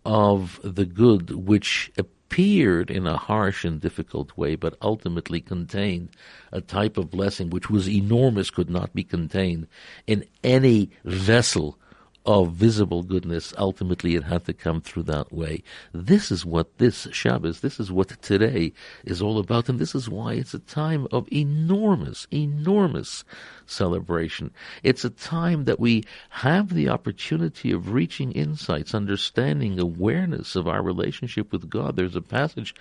of 0.06 0.60
the 0.64 0.86
good 0.86 1.32
which 1.32 1.92
appeared 1.98 2.92
in 2.92 3.08
a 3.08 3.18
harsh 3.18 3.66
and 3.66 3.82
difficult 3.82 4.38
way, 4.38 4.56
but 4.56 4.78
ultimately 4.82 5.42
contained 5.42 6.10
a 6.52 6.62
type 6.62 6.98
of 6.98 7.10
blessing 7.10 7.50
which 7.50 7.70
was 7.70 7.90
enormous, 7.90 8.50
could 8.50 8.70
not 8.70 8.94
be 8.94 9.04
contained 9.04 9.68
in 10.06 10.24
any 10.44 10.90
vessel 11.04 11.78
of 12.26 12.54
visible 12.54 13.02
goodness, 13.02 13.54
ultimately 13.58 14.16
it 14.16 14.24
had 14.24 14.46
to 14.46 14.54
come 14.54 14.80
through 14.82 15.04
that 15.04 15.34
way. 15.34 15.64
This 15.92 16.32
is 16.32 16.46
what 16.46 16.78
this 16.78 17.08
Shabbos, 17.12 17.62
this 17.62 17.80
is 17.80 17.92
what 17.92 18.22
today 18.22 18.74
is 19.04 19.22
all 19.22 19.40
about, 19.40 19.70
and 19.70 19.80
this 19.80 19.96
is 19.96 20.08
why 20.08 20.34
it's 20.34 20.54
a 20.54 20.60
time 20.60 21.08
of 21.12 21.28
enormous, 21.32 22.28
enormous 22.32 23.24
celebration. 23.66 24.52
It's 24.84 25.04
a 25.04 25.10
time 25.10 25.66
that 25.66 25.80
we 25.80 26.04
have 26.30 26.74
the 26.74 26.90
opportunity 26.90 27.72
of 27.72 27.92
reaching 27.92 28.32
insights, 28.34 28.94
understanding, 28.94 29.80
awareness 29.80 30.56
of 30.56 30.68
our 30.68 30.84
relationship 30.84 31.52
with 31.52 31.70
God. 31.70 31.96
There's 31.96 32.16
a 32.16 32.22
passage 32.22 32.76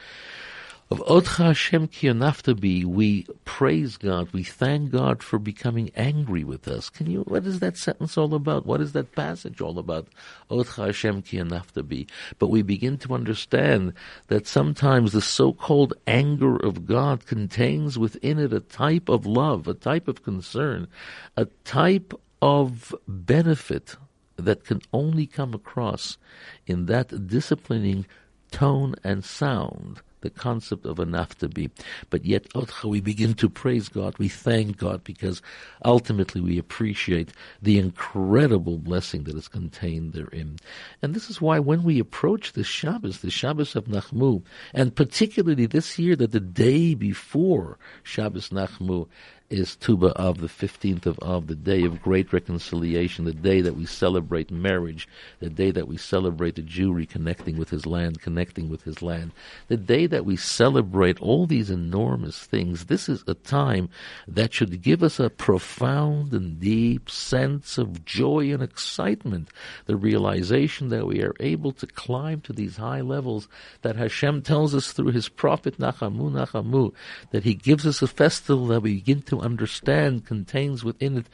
of 0.90 1.00
Otcha 1.06 1.44
Hashem 1.44 1.86
Kiyonaftabi, 1.86 2.84
we 2.84 3.24
praise 3.44 3.96
God, 3.96 4.28
we 4.32 4.42
thank 4.42 4.90
God 4.90 5.22
for 5.22 5.38
becoming 5.38 5.92
angry 5.94 6.42
with 6.42 6.66
us. 6.66 6.90
Can 6.90 7.08
you, 7.08 7.20
what 7.20 7.46
is 7.46 7.60
that 7.60 7.76
sentence 7.76 8.18
all 8.18 8.34
about? 8.34 8.66
What 8.66 8.80
is 8.80 8.90
that 8.92 9.14
passage 9.14 9.60
all 9.60 9.78
about? 9.78 10.08
Otcha 10.50 10.86
Hashem 10.86 11.22
Kiyonaftabi. 11.22 12.08
But 12.40 12.48
we 12.48 12.62
begin 12.62 12.98
to 12.98 13.14
understand 13.14 13.92
that 14.26 14.48
sometimes 14.48 15.12
the 15.12 15.20
so-called 15.20 15.94
anger 16.08 16.56
of 16.56 16.86
God 16.86 17.24
contains 17.24 17.96
within 17.96 18.40
it 18.40 18.52
a 18.52 18.58
type 18.58 19.08
of 19.08 19.26
love, 19.26 19.68
a 19.68 19.74
type 19.74 20.08
of 20.08 20.24
concern, 20.24 20.88
a 21.36 21.44
type 21.64 22.14
of 22.42 22.92
benefit 23.06 23.94
that 24.34 24.64
can 24.64 24.80
only 24.92 25.26
come 25.26 25.54
across 25.54 26.18
in 26.66 26.86
that 26.86 27.28
disciplining 27.28 28.06
tone 28.50 28.96
and 29.04 29.24
sound 29.24 30.00
the 30.20 30.30
concept 30.30 30.86
of 30.86 30.98
a 30.98 31.06
naftabi. 31.06 31.70
But 32.10 32.24
yet, 32.24 32.46
we 32.84 33.00
begin 33.00 33.34
to 33.34 33.48
praise 33.48 33.88
God. 33.88 34.18
We 34.18 34.28
thank 34.28 34.76
God 34.76 35.04
because 35.04 35.42
ultimately 35.84 36.40
we 36.40 36.58
appreciate 36.58 37.30
the 37.62 37.78
incredible 37.78 38.78
blessing 38.78 39.24
that 39.24 39.36
is 39.36 39.48
contained 39.48 40.12
therein. 40.12 40.56
And 41.02 41.14
this 41.14 41.30
is 41.30 41.40
why 41.40 41.58
when 41.58 41.82
we 41.82 41.98
approach 41.98 42.52
the 42.52 42.64
Shabbos, 42.64 43.20
the 43.20 43.30
Shabbos 43.30 43.76
of 43.76 43.84
Nachmu, 43.84 44.42
and 44.74 44.94
particularly 44.94 45.66
this 45.66 45.98
year 45.98 46.16
that 46.16 46.32
the 46.32 46.40
day 46.40 46.94
before 46.94 47.78
Shabbos 48.02 48.50
Nachmu 48.50 49.08
is 49.50 49.74
Tu 49.74 49.96
B'Av, 49.96 50.38
the 50.38 50.46
15th 50.46 51.06
of 51.06 51.18
Av, 51.22 51.48
the 51.48 51.56
day 51.56 51.82
of 51.82 52.00
great 52.00 52.32
reconciliation, 52.32 53.24
the 53.24 53.34
day 53.34 53.60
that 53.60 53.76
we 53.76 53.84
celebrate 53.84 54.50
marriage, 54.50 55.08
the 55.40 55.50
day 55.50 55.72
that 55.72 55.88
we 55.88 55.96
celebrate 55.96 56.54
the 56.54 56.62
Jew 56.62 56.92
reconnecting 56.92 57.56
with 57.56 57.70
his 57.70 57.84
land, 57.84 58.22
connecting 58.22 58.68
with 58.68 58.84
his 58.84 59.02
land, 59.02 59.32
the 59.66 59.76
day 59.76 60.06
that 60.06 60.24
we 60.24 60.36
celebrate 60.36 61.20
all 61.20 61.46
these 61.46 61.68
enormous 61.68 62.38
things. 62.38 62.86
This 62.86 63.08
is 63.08 63.24
a 63.26 63.34
time 63.34 63.88
that 64.28 64.54
should 64.54 64.82
give 64.82 65.02
us 65.02 65.18
a 65.18 65.28
profound 65.28 66.32
and 66.32 66.60
deep 66.60 67.10
sense 67.10 67.76
of 67.76 68.04
joy 68.04 68.52
and 68.52 68.62
excitement, 68.62 69.48
the 69.86 69.96
realization 69.96 70.90
that 70.90 71.06
we 71.06 71.22
are 71.22 71.34
able 71.40 71.72
to 71.72 71.88
climb 71.88 72.40
to 72.42 72.52
these 72.52 72.76
high 72.76 73.00
levels 73.00 73.48
that 73.82 73.96
Hashem 73.96 74.42
tells 74.42 74.76
us 74.76 74.92
through 74.92 75.10
his 75.10 75.28
prophet 75.28 75.78
Nachamu 75.78 76.30
Nachamu, 76.30 76.92
that 77.32 77.42
he 77.42 77.54
gives 77.54 77.84
us 77.84 78.00
a 78.00 78.06
festival 78.06 78.68
that 78.68 78.82
we 78.82 78.94
begin 78.94 79.22
to 79.22 79.39
understand 79.40 80.26
contains 80.26 80.84
within 80.84 81.18
it 81.18 81.26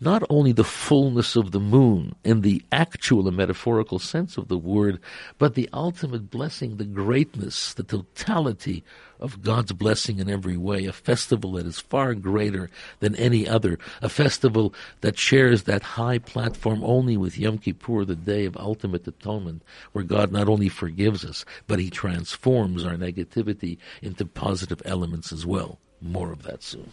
not 0.00 0.22
only 0.28 0.52
the 0.52 0.64
fullness 0.64 1.36
of 1.36 1.52
the 1.52 1.60
moon 1.60 2.14
in 2.24 2.40
the 2.40 2.62
actual 2.72 3.28
and 3.28 3.36
metaphorical 3.36 3.98
sense 3.98 4.36
of 4.36 4.48
the 4.48 4.58
word, 4.58 5.00
but 5.38 5.54
the 5.54 5.68
ultimate 5.72 6.30
blessing, 6.30 6.76
the 6.76 6.84
greatness, 6.84 7.72
the 7.74 7.82
totality 7.84 8.84
of 9.20 9.40
God's 9.40 9.72
blessing 9.72 10.18
in 10.18 10.28
every 10.28 10.56
way, 10.56 10.84
a 10.84 10.92
festival 10.92 11.52
that 11.52 11.64
is 11.66 11.78
far 11.78 12.14
greater 12.14 12.68
than 13.00 13.14
any 13.14 13.48
other, 13.48 13.78
a 14.02 14.08
festival 14.08 14.74
that 15.00 15.18
shares 15.18 15.62
that 15.62 15.82
high 15.82 16.18
platform 16.18 16.82
only 16.84 17.16
with 17.16 17.38
Yom 17.38 17.58
Kippur, 17.58 18.04
the 18.04 18.16
day 18.16 18.44
of 18.44 18.56
ultimate 18.56 19.06
atonement, 19.06 19.62
where 19.92 20.04
God 20.04 20.32
not 20.32 20.48
only 20.48 20.68
forgives 20.68 21.24
us, 21.24 21.44
but 21.66 21.78
He 21.78 21.88
transforms 21.88 22.84
our 22.84 22.96
negativity 22.96 23.78
into 24.02 24.26
positive 24.26 24.82
elements 24.84 25.32
as 25.32 25.46
well. 25.46 25.78
More 26.02 26.32
of 26.32 26.42
that 26.42 26.62
soon. 26.62 26.90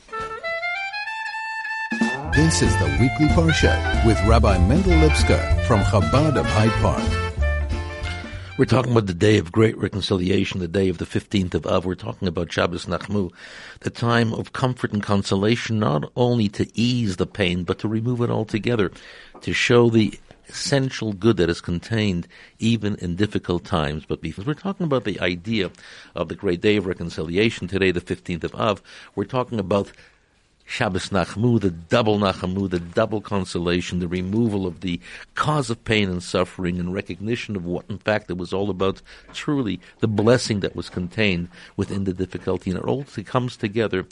This 2.34 2.62
is 2.62 2.74
the 2.78 2.86
weekly 3.02 3.28
Parsha 3.36 4.06
with 4.06 4.17
Rabbi 4.26 4.58
Mendel 4.60 4.94
Lipskar 4.94 5.65
from 5.65 5.82
Chabad 5.82 6.38
of 6.38 6.46
Hyde 6.46 6.72
Park. 6.82 8.58
We're 8.58 8.63
talking 8.63 8.94
about 8.94 9.08
the 9.08 9.13
day 9.13 9.38
of 9.38 9.52
great 9.52 9.78
reconciliation, 9.78 10.62
the 10.62 10.70
day 10.70 10.88
of 10.88 10.98
the 10.98 11.06
15th 11.06 11.56
of 11.56 11.67
Av. 11.67 11.86
We're 11.86 11.96
talking 11.96 12.30
about 12.30 12.50
Shabbos 12.50 12.86
Nachmu, 12.86 13.34
the 13.82 13.89
time 13.89 14.34
of 14.34 14.54
comfort 14.54 14.94
and 14.94 15.04
consolation, 15.04 15.78
not 15.78 16.10
only 16.15 16.48
to 16.48 16.72
ease 16.74 17.17
the 17.17 17.28
pain, 17.28 17.65
but 17.65 17.80
to 17.80 17.89
remove 17.89 18.22
it 18.22 18.30
altogether, 18.30 18.94
to 19.41 19.52
show 19.52 19.89
the 19.89 20.17
essential 20.48 21.12
good 21.12 21.36
that 21.36 21.50
is 21.50 21.60
contained 21.60 22.30
even 22.60 22.96
in 22.96 23.17
difficult 23.17 23.65
times. 23.65 24.06
But 24.06 24.22
because 24.22 24.46
we're 24.46 24.54
talking 24.54 24.86
about 24.86 25.04
the 25.04 25.20
idea 25.20 25.70
of 26.15 26.30
the 26.30 26.36
great 26.36 26.62
day 26.62 26.78
of 26.78 26.86
reconciliation 26.86 27.67
today, 27.67 27.91
the 27.91 28.00
15th 28.00 28.46
of 28.46 28.56
Av, 28.56 28.82
we're 29.15 29.26
talking 29.26 29.60
about 29.60 29.91
Shabbos 30.71 31.10
Nachmu, 31.10 31.60
the 31.60 31.69
double 31.69 32.17
Nachamu, 32.17 32.69
the 32.69 32.79
double 32.79 33.19
consolation, 33.19 33.99
the 33.99 34.07
removal 34.07 34.65
of 34.65 34.79
the 34.79 35.01
cause 35.36 35.69
of 35.69 35.84
pain 35.84 36.10
and 36.10 36.23
suffering, 36.23 36.79
and 36.79 36.93
recognition 36.93 37.57
of 37.57 37.65
what, 37.65 37.84
in 37.89 37.97
fact, 37.97 38.31
it 38.31 38.38
was 38.38 38.53
all 38.53 38.69
about 38.69 39.01
truly 39.34 39.81
the 39.99 40.07
blessing 40.07 40.62
that 40.62 40.73
was 40.73 40.89
contained 40.89 41.49
within 41.75 42.05
the 42.05 42.13
difficulty. 42.13 42.71
And 42.71 42.79
it 42.79 42.86
all 42.86 43.03
comes 43.03 43.57
together 43.57 44.07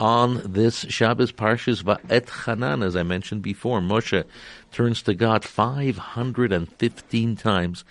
on 0.00 0.40
this 0.50 0.86
Shabbos 0.88 1.30
Parshas 1.30 1.82
Va'et 1.82 2.46
Hanan, 2.46 2.82
as 2.82 2.96
I 2.96 3.02
mentioned 3.02 3.42
before. 3.42 3.82
Moshe 3.82 4.24
turns 4.72 5.02
to 5.02 5.12
God 5.12 5.44
515 5.44 7.36
times 7.36 7.84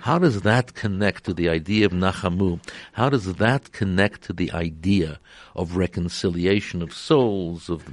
how 0.00 0.18
does 0.18 0.42
that 0.42 0.74
connect 0.74 1.24
to 1.24 1.34
the 1.34 1.48
idea 1.48 1.84
of 1.84 1.92
Nachamu? 1.92 2.60
How 2.92 3.10
does 3.10 3.34
that 3.34 3.72
connect 3.72 4.22
to 4.22 4.32
the 4.32 4.50
idea 4.52 5.18
of 5.54 5.76
reconciliation 5.76 6.80
of 6.80 6.94
souls, 6.94 7.68
of 7.68 7.84
the 7.84 7.92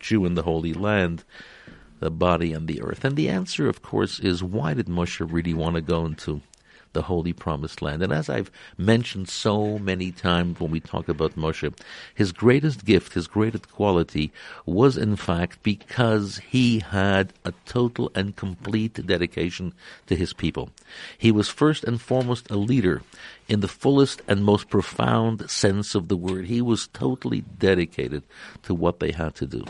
Jew 0.00 0.24
and 0.24 0.36
the 0.36 0.42
Holy 0.42 0.72
Land, 0.72 1.24
the 2.00 2.10
body 2.10 2.52
and 2.52 2.66
the 2.66 2.82
earth? 2.82 3.04
And 3.04 3.16
the 3.16 3.28
answer, 3.28 3.68
of 3.68 3.82
course, 3.82 4.18
is 4.18 4.42
why 4.42 4.74
did 4.74 4.86
Moshe 4.86 5.24
really 5.32 5.54
want 5.54 5.76
to 5.76 5.80
go 5.80 6.04
into 6.04 6.40
the 6.94 7.02
holy 7.02 7.32
promised 7.32 7.82
land. 7.82 8.02
And 8.02 8.12
as 8.12 8.28
I've 8.28 8.50
mentioned 8.78 9.28
so 9.28 9.78
many 9.78 10.10
times 10.10 10.58
when 10.58 10.70
we 10.70 10.80
talk 10.80 11.08
about 11.08 11.36
Moshe, 11.36 11.72
his 12.14 12.32
greatest 12.32 12.84
gift, 12.84 13.12
his 13.12 13.26
greatest 13.26 13.70
quality 13.70 14.32
was 14.64 14.96
in 14.96 15.16
fact 15.16 15.62
because 15.62 16.38
he 16.38 16.78
had 16.80 17.32
a 17.44 17.52
total 17.66 18.10
and 18.14 18.34
complete 18.34 18.94
dedication 19.06 19.74
to 20.06 20.16
his 20.16 20.32
people. 20.32 20.70
He 21.18 21.30
was 21.30 21.48
first 21.48 21.84
and 21.84 22.00
foremost 22.00 22.50
a 22.50 22.56
leader 22.56 23.02
in 23.48 23.60
the 23.60 23.68
fullest 23.68 24.22
and 24.26 24.44
most 24.44 24.70
profound 24.70 25.50
sense 25.50 25.94
of 25.94 26.08
the 26.08 26.16
word. 26.16 26.46
He 26.46 26.62
was 26.62 26.88
totally 26.88 27.42
dedicated 27.58 28.22
to 28.62 28.74
what 28.74 29.00
they 29.00 29.12
had 29.12 29.34
to 29.36 29.46
do. 29.46 29.64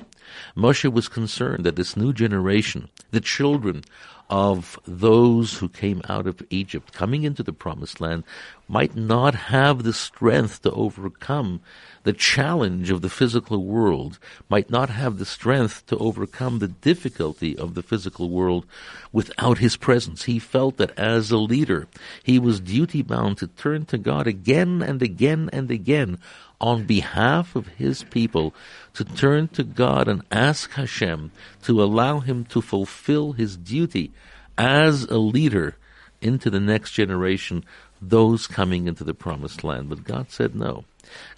Moshe 0.57 0.91
was 0.91 1.09
concerned 1.09 1.65
that 1.65 1.77
this 1.77 1.97
new 1.97 2.13
generation, 2.13 2.89
the 3.11 3.21
children 3.21 3.85
of 4.31 4.79
those 4.87 5.59
who 5.59 5.69
came 5.69 6.01
out 6.09 6.27
of 6.27 6.43
Egypt, 6.51 6.93
coming 6.93 7.25
into 7.25 7.43
the 7.43 7.53
promised 7.53 8.01
land, 8.01 8.25
might 8.67 8.97
not 8.97 9.35
have 9.35 9.83
the 9.83 9.93
strength 9.93 10.63
to 10.63 10.71
overcome 10.73 11.61
the 12.05 12.13
challenge 12.13 12.91
of 12.91 13.03
the 13.03 13.11
physical 13.11 13.65
world, 13.65 14.19
might 14.49 14.71
not 14.71 14.91
have 14.91 15.19
the 15.19 15.27
strength 15.27 15.87
to 15.87 15.97
overcome 15.99 16.59
the 16.59 16.69
difficulty 16.69 17.57
of 17.57 17.75
the 17.75 17.83
physical 17.83 18.31
world 18.31 18.67
without 19.13 19.59
his 19.59 19.77
presence. 19.77 20.25
He 20.25 20.39
felt 20.39 20.77
that 20.79 20.99
as 20.99 21.31
a 21.31 21.39
leader, 21.39 21.87
he 22.23 22.39
was 22.39 22.61
duty 22.61 23.03
bound 23.03 23.39
to 23.39 23.47
turn 23.47 23.85
to 23.87 23.99
God 23.99 24.27
again 24.27 24.83
and 24.83 25.03
again 25.03 25.51
and 25.53 25.71
again 25.71 26.19
on 26.61 26.85
behalf 26.85 27.57
of 27.57 27.69
his 27.69 28.05
people 28.05 28.55
to 28.95 29.05
turn 29.05 29.49
to 29.49 29.65
God 29.65 30.09
and 30.09 30.23
ask 30.31 30.71
Hashem 30.73 31.33
to 31.63 31.83
allow 31.83 32.21
him 32.21 32.45
to 32.47 32.61
fulfill 32.61 33.33
his 33.33 33.57
duty 33.57 34.13
as 34.57 35.05
a 35.05 35.19
leader 35.19 35.77
into 36.21 36.49
the 36.51 36.61
next 36.61 36.93
generation, 36.93 37.65
those 38.01 38.47
coming 38.47 38.87
into 38.87 39.05
the 39.05 39.15
promised 39.15 39.63
land. 39.65 39.89
But 39.89 40.05
God 40.05 40.31
said 40.31 40.55
no. 40.55 40.85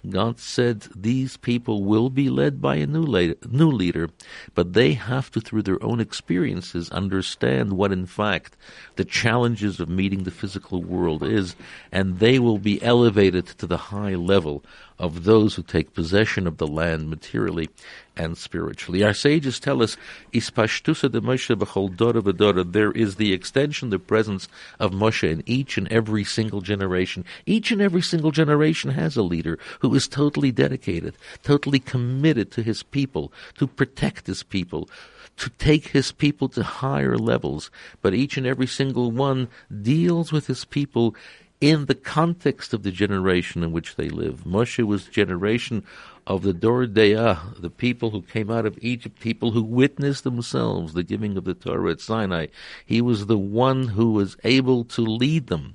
God 0.09 0.39
said 0.39 0.87
these 0.95 1.37
people 1.37 1.83
will 1.83 2.09
be 2.09 2.29
led 2.29 2.61
by 2.61 2.75
a 2.75 2.87
new, 2.87 3.03
la- 3.03 3.33
new 3.49 3.69
leader, 3.69 4.09
but 4.55 4.73
they 4.73 4.93
have 4.93 5.29
to, 5.31 5.41
through 5.41 5.63
their 5.63 5.83
own 5.83 5.99
experiences, 5.99 6.89
understand 6.89 7.73
what, 7.73 7.91
in 7.91 8.05
fact, 8.05 8.55
the 8.95 9.05
challenges 9.05 9.79
of 9.79 9.89
meeting 9.89 10.23
the 10.23 10.31
physical 10.31 10.81
world 10.81 11.23
is, 11.23 11.55
and 11.91 12.19
they 12.19 12.39
will 12.39 12.59
be 12.59 12.81
elevated 12.81 13.45
to 13.45 13.67
the 13.67 13.77
high 13.77 14.15
level 14.15 14.63
of 14.99 15.23
those 15.25 15.55
who 15.55 15.63
take 15.63 15.93
possession 15.93 16.47
of 16.47 16.57
the 16.57 16.67
land 16.67 17.09
materially 17.09 17.69
and 18.15 18.37
spiritually. 18.37 19.03
Our 19.03 19.13
sages 19.13 19.59
tell 19.59 19.83
us, 19.83 19.95
Ispashtusa 20.33 21.11
de 21.11 21.21
Moshe 21.21 21.55
b'chol 21.55 21.95
dora 21.95 22.21
v'dora, 22.21 22.71
there 22.71 22.91
is 22.91 23.15
the 23.15 23.31
extension, 23.31 23.89
the 23.89 23.99
presence 23.99 24.47
of 24.79 24.91
Moshe 24.91 25.29
in 25.29 25.43
each 25.45 25.77
and 25.77 25.87
every 25.91 26.23
single 26.23 26.61
generation. 26.61 27.23
Each 27.45 27.71
and 27.71 27.81
every 27.81 28.01
single 28.01 28.31
generation 28.31 28.91
has 28.91 29.15
a 29.15 29.21
leader 29.21 29.59
who 29.81 29.93
is 29.93 30.07
totally 30.07 30.51
dedicated, 30.51 31.15
totally 31.43 31.79
committed 31.79 32.51
to 32.51 32.63
his 32.63 32.81
people, 32.81 33.31
to 33.55 33.67
protect 33.67 34.27
his 34.27 34.41
people, 34.41 34.89
to 35.37 35.51
take 35.51 35.89
his 35.89 36.11
people 36.11 36.49
to 36.49 36.63
higher 36.63 37.17
levels. 37.17 37.69
But 38.01 38.15
each 38.15 38.37
and 38.37 38.47
every 38.47 38.67
single 38.67 39.11
one 39.11 39.47
deals 39.83 40.31
with 40.31 40.47
his 40.47 40.65
people 40.65 41.15
in 41.59 41.85
the 41.85 41.95
context 41.95 42.73
of 42.73 42.83
the 42.83 42.91
generation 42.91 43.63
in 43.63 43.71
which 43.71 43.95
they 43.95 44.09
live. 44.09 44.43
Moshe 44.45 44.83
was 44.83 45.05
the 45.05 45.11
generation 45.11 45.83
of 46.27 46.43
the 46.43 46.53
Dor 46.53 46.85
Deah, 46.85 47.39
the 47.57 47.69
people 47.69 48.11
who 48.11 48.21
came 48.21 48.51
out 48.51 48.65
of 48.65 48.77
Egypt, 48.81 49.19
people 49.19 49.51
who 49.51 49.63
witnessed 49.63 50.23
themselves 50.23 50.93
the 50.93 51.03
giving 51.03 51.37
of 51.37 51.45
the 51.45 51.53
Torah 51.53 51.91
at 51.91 52.01
Sinai. 52.01 52.47
He 52.85 53.01
was 53.01 53.25
the 53.25 53.37
one 53.37 53.89
who 53.89 54.11
was 54.11 54.37
able 54.43 54.83
to 54.85 55.01
lead 55.01 55.47
them. 55.47 55.73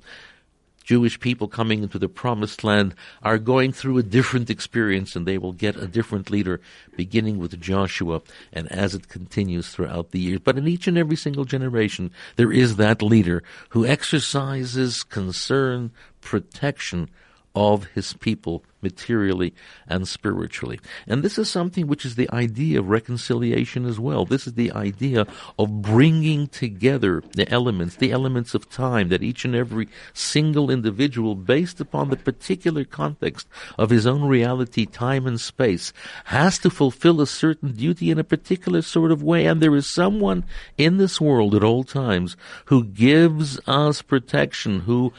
Jewish 0.83 1.19
people 1.19 1.47
coming 1.47 1.83
into 1.83 1.97
the 1.97 2.09
promised 2.09 2.63
land 2.63 2.93
are 3.21 3.37
going 3.37 3.71
through 3.71 3.97
a 3.97 4.03
different 4.03 4.49
experience 4.49 5.15
and 5.15 5.25
they 5.25 5.37
will 5.37 5.53
get 5.53 5.75
a 5.75 5.87
different 5.87 6.29
leader 6.29 6.59
beginning 6.95 7.37
with 7.39 7.59
Joshua 7.59 8.21
and 8.51 8.71
as 8.71 8.93
it 8.93 9.07
continues 9.07 9.69
throughout 9.69 10.11
the 10.11 10.19
years. 10.19 10.39
But 10.43 10.57
in 10.57 10.67
each 10.67 10.87
and 10.87 10.97
every 10.97 11.15
single 11.15 11.45
generation, 11.45 12.11
there 12.35 12.51
is 12.51 12.75
that 12.75 13.01
leader 13.01 13.43
who 13.69 13.85
exercises 13.85 15.03
concern, 15.03 15.91
protection, 16.21 17.09
of 17.55 17.85
his 17.95 18.13
people 18.13 18.63
materially 18.81 19.53
and 19.87 20.07
spiritually. 20.07 20.79
And 21.07 21.23
this 21.23 21.37
is 21.37 21.49
something 21.49 21.87
which 21.87 22.05
is 22.05 22.15
the 22.15 22.29
idea 22.31 22.79
of 22.79 22.89
reconciliation 22.89 23.85
as 23.85 23.99
well. 23.99 24.25
This 24.25 24.45
is 24.45 24.53
the 24.53 24.71
idea 24.73 25.25
of 25.57 25.81
bringing 25.81 26.47
together 26.47 27.23
the 27.35 27.49
elements, 27.49 27.95
the 27.95 28.11
elements 28.11 28.53
of 28.53 28.69
time 28.69 29.09
that 29.09 29.23
each 29.23 29.45
and 29.45 29.55
every 29.55 29.87
single 30.13 30.69
individual, 30.69 31.35
based 31.35 31.79
upon 31.79 32.09
the 32.09 32.17
particular 32.17 32.83
context 32.83 33.47
of 33.77 33.89
his 33.89 34.05
own 34.05 34.23
reality, 34.25 34.85
time 34.85 35.25
and 35.25 35.39
space, 35.39 35.93
has 36.25 36.59
to 36.59 36.69
fulfill 36.69 37.21
a 37.21 37.27
certain 37.27 37.71
duty 37.71 38.11
in 38.11 38.19
a 38.19 38.23
particular 38.23 38.81
sort 38.81 39.11
of 39.11 39.23
way. 39.23 39.45
And 39.45 39.61
there 39.61 39.75
is 39.75 39.87
someone 39.87 40.43
in 40.77 40.97
this 40.97 41.21
world 41.21 41.55
at 41.55 41.63
all 41.63 41.83
times 41.83 42.35
who 42.65 42.83
gives 42.83 43.59
us 43.67 44.01
protection, 44.01 44.81
who 44.81 45.13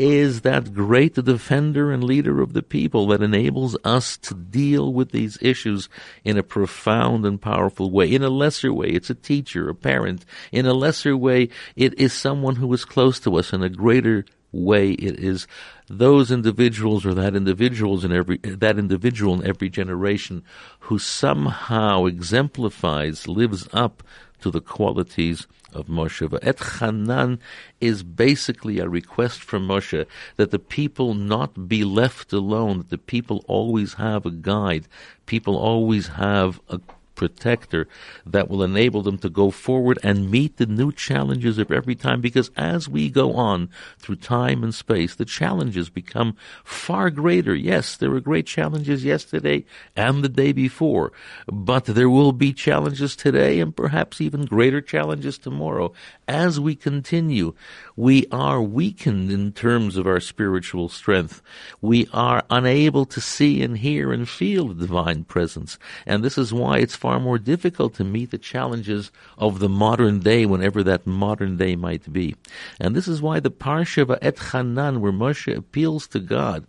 is 0.00 0.40
that 0.40 0.72
great 0.72 1.12
defender 1.14 1.92
and 1.92 2.02
leader 2.02 2.40
of 2.40 2.54
the 2.54 2.62
people 2.62 3.08
that 3.08 3.20
enables 3.20 3.76
us 3.84 4.16
to 4.16 4.32
deal 4.32 4.94
with 4.94 5.12
these 5.12 5.36
issues 5.42 5.90
in 6.24 6.38
a 6.38 6.42
profound 6.42 7.26
and 7.26 7.38
powerful 7.38 7.90
way. 7.90 8.10
In 8.10 8.22
a 8.22 8.30
lesser 8.30 8.72
way, 8.72 8.88
it's 8.88 9.10
a 9.10 9.14
teacher, 9.14 9.68
a 9.68 9.74
parent. 9.74 10.24
In 10.52 10.64
a 10.64 10.72
lesser 10.72 11.14
way, 11.14 11.50
it 11.76 11.92
is 12.00 12.14
someone 12.14 12.56
who 12.56 12.72
is 12.72 12.86
close 12.86 13.20
to 13.20 13.36
us. 13.36 13.52
In 13.52 13.62
a 13.62 13.68
greater 13.68 14.24
way, 14.52 14.92
it 14.92 15.20
is 15.20 15.46
those 15.86 16.30
individuals 16.30 17.04
or 17.04 17.12
that 17.12 17.36
individuals 17.36 18.02
in 18.02 18.10
every 18.10 18.38
that 18.38 18.78
individual 18.78 19.34
in 19.34 19.46
every 19.46 19.68
generation 19.68 20.42
who 20.78 20.98
somehow 20.98 22.06
exemplifies, 22.06 23.28
lives 23.28 23.68
up 23.74 24.02
to 24.40 24.50
the 24.50 24.62
qualities 24.62 25.46
of 25.72 25.86
Moshe. 25.86 26.22
Et 26.42 26.56
Chanan 26.56 27.38
is 27.80 28.02
basically 28.02 28.78
a 28.78 28.88
request 28.88 29.42
from 29.42 29.66
Moshe 29.66 30.06
that 30.36 30.50
the 30.50 30.58
people 30.58 31.14
not 31.14 31.68
be 31.68 31.84
left 31.84 32.32
alone, 32.32 32.78
that 32.78 32.90
the 32.90 32.98
people 32.98 33.44
always 33.46 33.94
have 33.94 34.26
a 34.26 34.30
guide, 34.30 34.86
people 35.26 35.56
always 35.56 36.08
have 36.08 36.60
a 36.68 36.80
protector 37.20 37.86
that 38.24 38.48
will 38.48 38.62
enable 38.62 39.02
them 39.02 39.18
to 39.18 39.28
go 39.28 39.50
forward 39.50 39.98
and 40.02 40.30
meet 40.30 40.56
the 40.56 40.64
new 40.64 40.90
challenges 40.90 41.58
of 41.58 41.70
every 41.70 41.94
time 41.94 42.22
because 42.22 42.50
as 42.56 42.88
we 42.88 43.10
go 43.10 43.34
on 43.34 43.68
through 43.98 44.16
time 44.16 44.64
and 44.64 44.74
space, 44.74 45.14
the 45.14 45.26
challenges 45.26 45.90
become 45.90 46.34
far 46.64 47.10
greater. 47.10 47.54
Yes, 47.54 47.94
there 47.94 48.10
were 48.10 48.20
great 48.20 48.46
challenges 48.46 49.04
yesterday 49.04 49.66
and 49.94 50.24
the 50.24 50.30
day 50.30 50.52
before, 50.52 51.12
but 51.46 51.84
there 51.84 52.08
will 52.08 52.32
be 52.32 52.54
challenges 52.54 53.14
today 53.14 53.60
and 53.60 53.76
perhaps 53.76 54.22
even 54.22 54.46
greater 54.46 54.80
challenges 54.80 55.36
tomorrow. 55.36 55.92
As 56.26 56.58
we 56.58 56.74
continue, 56.74 57.52
we 57.96 58.26
are 58.32 58.62
weakened 58.62 59.30
in 59.30 59.52
terms 59.52 59.98
of 59.98 60.06
our 60.06 60.20
spiritual 60.20 60.88
strength. 60.88 61.42
We 61.82 62.08
are 62.14 62.44
unable 62.48 63.04
to 63.04 63.20
see 63.20 63.62
and 63.62 63.76
hear 63.76 64.10
and 64.10 64.26
feel 64.26 64.68
the 64.68 64.86
divine 64.86 65.24
presence. 65.24 65.78
And 66.06 66.24
this 66.24 66.38
is 66.38 66.50
why 66.50 66.78
it's 66.78 66.96
far 66.96 67.09
more 67.18 67.38
difficult 67.38 67.94
to 67.94 68.04
meet 68.04 68.30
the 68.30 68.38
challenges 68.38 69.10
of 69.38 69.58
the 69.58 69.68
modern 69.68 70.20
day, 70.20 70.46
whenever 70.46 70.82
that 70.84 71.06
modern 71.06 71.56
day 71.56 71.76
might 71.76 72.12
be. 72.12 72.36
And 72.78 72.94
this 72.94 73.08
is 73.08 73.20
why 73.20 73.40
the 73.40 73.50
Parsha 73.50 74.02
of 74.02 74.18
Et 74.22 74.36
Chanan, 74.36 74.98
where 74.98 75.12
Moshe 75.12 75.54
appeals 75.56 76.06
to 76.08 76.20
God, 76.20 76.66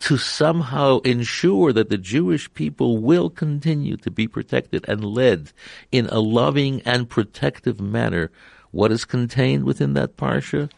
to 0.00 0.16
somehow 0.16 0.98
ensure 1.00 1.72
that 1.72 1.88
the 1.88 1.98
Jewish 1.98 2.52
people 2.54 2.98
will 2.98 3.30
continue 3.30 3.96
to 3.98 4.10
be 4.10 4.28
protected 4.28 4.84
and 4.88 5.04
led 5.04 5.52
in 5.92 6.06
a 6.06 6.20
loving 6.20 6.82
and 6.82 7.08
protective 7.08 7.80
manner. 7.80 8.30
What 8.70 8.92
is 8.92 9.04
contained 9.04 9.64
within 9.64 9.94
that 9.94 10.16
parsha? 10.16 10.70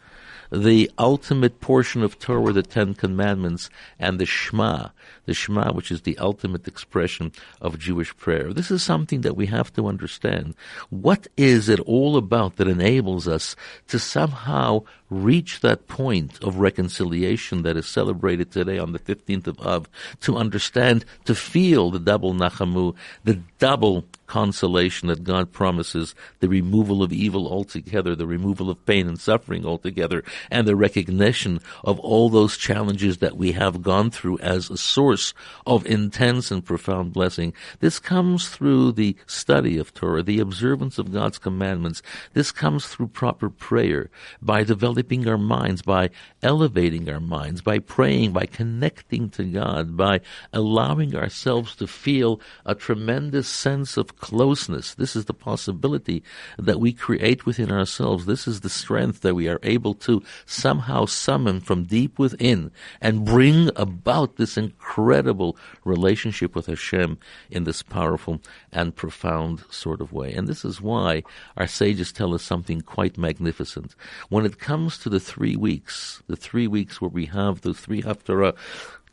The 0.51 0.89
ultimate 0.97 1.59
portion 1.61 2.03
of 2.03 2.19
Torah, 2.19 2.53
the 2.53 2.63
Ten 2.63 2.93
Commandments, 2.93 3.69
and 3.99 4.19
the 4.19 4.25
Shema, 4.25 4.89
the 5.25 5.33
Shema, 5.33 5.71
which 5.73 5.91
is 5.91 6.01
the 6.01 6.17
ultimate 6.17 6.67
expression 6.67 7.31
of 7.61 7.79
Jewish 7.79 8.15
prayer. 8.17 8.53
This 8.53 8.71
is 8.71 8.83
something 8.83 9.21
that 9.21 9.35
we 9.35 9.47
have 9.47 9.73
to 9.73 9.87
understand. 9.87 10.55
What 10.89 11.27
is 11.37 11.69
it 11.69 11.79
all 11.81 12.17
about 12.17 12.55
that 12.57 12.67
enables 12.67 13.27
us 13.27 13.55
to 13.87 13.99
somehow 13.99 14.83
reach 15.09 15.61
that 15.61 15.87
point 15.87 16.41
of 16.43 16.57
reconciliation 16.57 17.63
that 17.63 17.77
is 17.77 17.87
celebrated 17.87 18.51
today 18.51 18.77
on 18.77 18.91
the 18.91 18.99
15th 18.99 19.47
of 19.47 19.59
Av, 19.61 19.89
to 20.21 20.37
understand, 20.37 21.05
to 21.25 21.33
feel 21.33 21.91
the 21.91 21.99
double 21.99 22.33
Nachamu, 22.33 22.95
the 23.23 23.39
double 23.59 24.05
consolation 24.27 25.07
that 25.07 25.23
God 25.23 25.51
promises, 25.51 26.13
the 26.39 26.49
removal 26.49 27.01
of 27.01 27.11
evil 27.11 27.47
altogether, 27.47 28.15
the 28.15 28.27
removal 28.27 28.69
of 28.69 28.85
pain 28.85 29.07
and 29.07 29.19
suffering 29.19 29.65
altogether, 29.65 30.23
and 30.51 30.67
the 30.67 30.75
recognition 30.75 31.59
of 31.83 31.99
all 31.99 32.29
those 32.29 32.57
challenges 32.57 33.17
that 33.17 33.37
we 33.37 33.53
have 33.53 33.81
gone 33.81 34.11
through 34.11 34.37
as 34.39 34.69
a 34.69 34.77
source 34.77 35.33
of 35.65 35.85
intense 35.85 36.51
and 36.51 36.65
profound 36.65 37.13
blessing. 37.13 37.53
This 37.79 37.99
comes 37.99 38.49
through 38.49 38.91
the 38.91 39.15
study 39.25 39.77
of 39.77 39.93
Torah, 39.93 40.23
the 40.23 40.39
observance 40.39 40.97
of 40.99 41.13
God's 41.13 41.37
commandments. 41.39 42.01
This 42.33 42.51
comes 42.51 42.85
through 42.87 43.07
proper 43.07 43.49
prayer, 43.49 44.09
by 44.41 44.63
developing 44.63 45.27
our 45.27 45.37
minds, 45.37 45.81
by 45.81 46.09
elevating 46.43 47.09
our 47.09 47.19
minds, 47.19 47.61
by 47.61 47.79
praying, 47.79 48.33
by 48.33 48.45
connecting 48.45 49.29
to 49.29 49.43
God, 49.45 49.95
by 49.95 50.19
allowing 50.51 51.15
ourselves 51.15 51.75
to 51.77 51.87
feel 51.87 52.41
a 52.65 52.75
tremendous 52.75 53.47
sense 53.47 53.95
of 53.95 54.16
closeness. 54.19 54.95
This 54.95 55.15
is 55.15 55.25
the 55.25 55.33
possibility 55.33 56.23
that 56.57 56.79
we 56.79 56.93
create 56.93 57.45
within 57.45 57.71
ourselves. 57.71 58.25
This 58.25 58.47
is 58.47 58.61
the 58.61 58.69
strength 58.69 59.21
that 59.21 59.35
we 59.35 59.47
are 59.47 59.59
able 59.63 59.93
to 59.95 60.23
somehow 60.45 61.05
summon 61.05 61.59
from 61.59 61.83
deep 61.83 62.19
within 62.19 62.71
and 63.01 63.25
bring 63.25 63.69
about 63.75 64.37
this 64.37 64.57
incredible 64.57 65.57
relationship 65.83 66.55
with 66.55 66.67
Hashem 66.67 67.17
in 67.49 67.63
this 67.63 67.83
powerful 67.83 68.41
and 68.71 68.95
profound 68.95 69.63
sort 69.69 70.01
of 70.01 70.13
way. 70.13 70.33
And 70.33 70.47
this 70.47 70.65
is 70.65 70.81
why 70.81 71.23
our 71.55 71.67
sages 71.67 72.11
tell 72.11 72.33
us 72.33 72.43
something 72.43 72.81
quite 72.81 73.17
magnificent. 73.17 73.95
When 74.29 74.45
it 74.45 74.59
comes 74.59 74.97
to 74.99 75.09
the 75.09 75.19
three 75.19 75.55
weeks, 75.55 76.21
the 76.27 76.35
three 76.35 76.67
weeks 76.67 77.01
where 77.01 77.09
we 77.09 77.25
have 77.27 77.61
the 77.61 77.73
three 77.73 78.01
Haftarah 78.01 78.55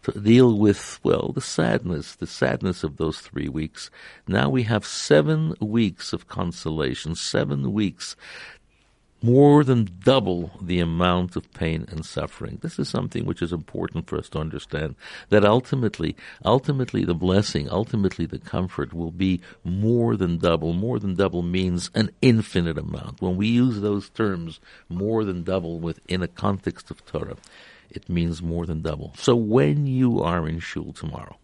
to 0.05 0.21
deal 0.21 0.57
with, 0.59 1.01
well, 1.03 1.33
the 1.35 1.41
sadness, 1.41 2.15
the 2.17 2.27
sadness 2.27 2.85
of 2.85 2.97
those 2.97 3.19
three 3.19 3.49
weeks. 3.49 3.91
Now 4.29 4.49
we 4.49 4.63
have 4.65 4.85
seven 4.87 5.55
weeks 5.61 6.13
of 6.13 6.29
consolation, 6.29 7.15
seven 7.15 7.73
weeks, 7.73 8.17
more 9.23 9.65
than 9.65 9.89
double 10.05 10.51
the 10.61 10.81
amount 10.81 11.35
of 11.35 11.51
pain 11.55 11.87
and 11.91 12.05
suffering. 12.05 12.59
This 12.61 12.79
is 12.79 12.91
something 12.91 13.25
which 13.25 13.41
is 13.41 13.55
important 13.55 14.07
for 14.07 14.19
us 14.19 14.29
to 14.31 14.39
understand 14.39 14.97
that 15.31 15.47
ultimately, 15.47 16.15
ultimately 16.45 17.07
the 17.07 17.15
blessing, 17.15 17.71
ultimately 17.71 18.27
the 18.27 18.39
comfort 18.39 18.93
will 18.93 19.11
be 19.11 19.41
more 19.65 20.15
than 20.15 20.37
double. 20.37 20.75
More 20.75 20.99
than 20.99 21.15
double 21.15 21.43
means 21.43 21.91
an 21.95 22.11
infinite 22.21 22.77
amount. 22.77 23.23
When 23.23 23.39
we 23.39 23.47
use 23.47 23.81
those 23.81 24.11
terms, 24.11 24.61
more 24.91 25.25
than 25.25 25.43
double 25.43 25.81
within 25.81 26.23
a 26.23 26.29
context 26.29 26.91
of 26.91 27.03
Torah, 27.07 27.39
it 27.91 28.09
means 28.09 28.43
more 28.43 28.67
than 28.67 28.83
double. 28.83 29.15
So 29.17 29.35
when 29.35 29.87
you 29.87 30.23
are 30.23 30.49
in 30.49 30.59
shul 30.59 30.93
tomorrow, 30.93 31.37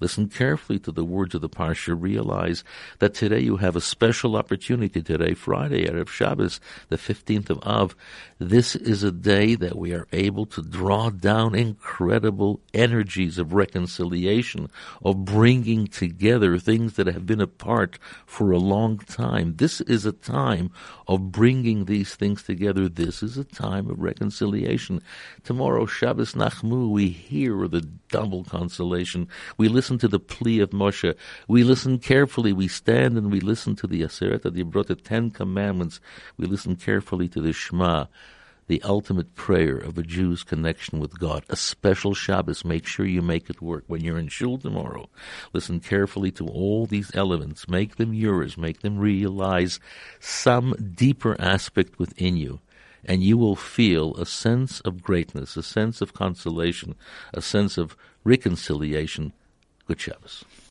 Listen 0.00 0.28
carefully 0.28 0.78
to 0.80 0.92
the 0.92 1.04
words 1.04 1.34
of 1.34 1.40
the 1.40 1.48
Parsha. 1.48 1.96
Realize 1.98 2.64
that 2.98 3.14
today 3.14 3.40
you 3.40 3.56
have 3.56 3.76
a 3.76 3.80
special 3.80 4.36
opportunity 4.36 5.02
today, 5.02 5.34
Friday, 5.34 5.86
Erev 5.86 6.08
Shabbos, 6.08 6.60
the 6.88 6.96
15th 6.96 7.50
of 7.50 7.58
Av. 7.62 7.94
This 8.38 8.76
is 8.76 9.02
a 9.02 9.12
day 9.12 9.54
that 9.54 9.76
we 9.76 9.92
are 9.94 10.06
able 10.12 10.46
to 10.46 10.62
draw 10.62 11.10
down 11.10 11.54
incredible 11.54 12.60
energies 12.74 13.38
of 13.38 13.54
reconciliation, 13.54 14.68
of 15.02 15.24
bringing 15.24 15.86
together 15.86 16.58
things 16.58 16.94
that 16.94 17.06
have 17.06 17.26
been 17.26 17.40
apart 17.40 17.98
for 18.26 18.50
a 18.50 18.58
long 18.58 18.98
time. 18.98 19.54
This 19.56 19.80
is 19.82 20.04
a 20.04 20.12
time 20.12 20.70
of 21.06 21.30
bringing 21.30 21.84
these 21.84 22.14
things 22.14 22.42
together. 22.42 22.88
This 22.88 23.22
is 23.22 23.38
a 23.38 23.44
time 23.44 23.88
of 23.88 24.00
reconciliation. 24.00 25.00
Tomorrow, 25.44 25.86
Shabbos 25.86 26.32
Nachmu, 26.32 26.90
we 26.90 27.08
hear 27.08 27.68
the 27.68 27.82
double 28.08 28.44
consolation. 28.44 29.28
We 29.56 29.68
listen 29.68 29.85
to 29.98 30.08
the 30.08 30.18
plea 30.18 30.60
of 30.60 30.70
Moshe. 30.70 31.14
We 31.48 31.64
listen 31.64 31.98
carefully. 31.98 32.52
We 32.52 32.68
stand 32.68 33.16
and 33.16 33.30
we 33.30 33.40
listen 33.40 33.76
to 33.76 33.86
the 33.86 34.02
Aseret 34.02 34.40
Dibrot, 34.40 34.88
the 34.88 34.96
Ten 34.96 35.30
Commandments. 35.30 36.00
We 36.36 36.46
listen 36.46 36.76
carefully 36.76 37.28
to 37.28 37.40
the 37.40 37.52
Shema 37.52 38.06
the 38.66 38.82
ultimate 38.82 39.34
prayer 39.34 39.76
of 39.76 39.96
a 39.96 40.02
Jew's 40.02 40.42
connection 40.42 40.98
with 40.98 41.18
God. 41.18 41.44
A 41.48 41.56
special 41.56 42.14
Shabbos. 42.14 42.64
Make 42.64 42.86
sure 42.86 43.06
you 43.06 43.22
make 43.22 43.48
it 43.48 43.62
work. 43.62 43.84
When 43.86 44.02
you're 44.02 44.18
in 44.18 44.28
Shul 44.28 44.58
tomorrow, 44.58 45.08
listen 45.52 45.80
carefully 45.80 46.30
to 46.32 46.46
all 46.46 46.86
these 46.86 47.10
elements. 47.14 47.68
Make 47.68 47.96
them 47.96 48.12
yours. 48.12 48.58
Make 48.58 48.80
them 48.80 48.98
realize 48.98 49.78
some 50.18 50.74
deeper 50.94 51.40
aspect 51.40 51.98
within 51.98 52.36
you. 52.36 52.60
And 53.04 53.22
you 53.22 53.38
will 53.38 53.54
feel 53.54 54.16
a 54.16 54.26
sense 54.26 54.80
of 54.80 55.02
greatness, 55.02 55.56
a 55.56 55.62
sense 55.62 56.00
of 56.00 56.12
consolation, 56.12 56.96
a 57.32 57.40
sense 57.40 57.78
of 57.78 57.96
reconciliation. 58.24 59.32
Good 59.86 60.00
Shabbos. 60.00 60.44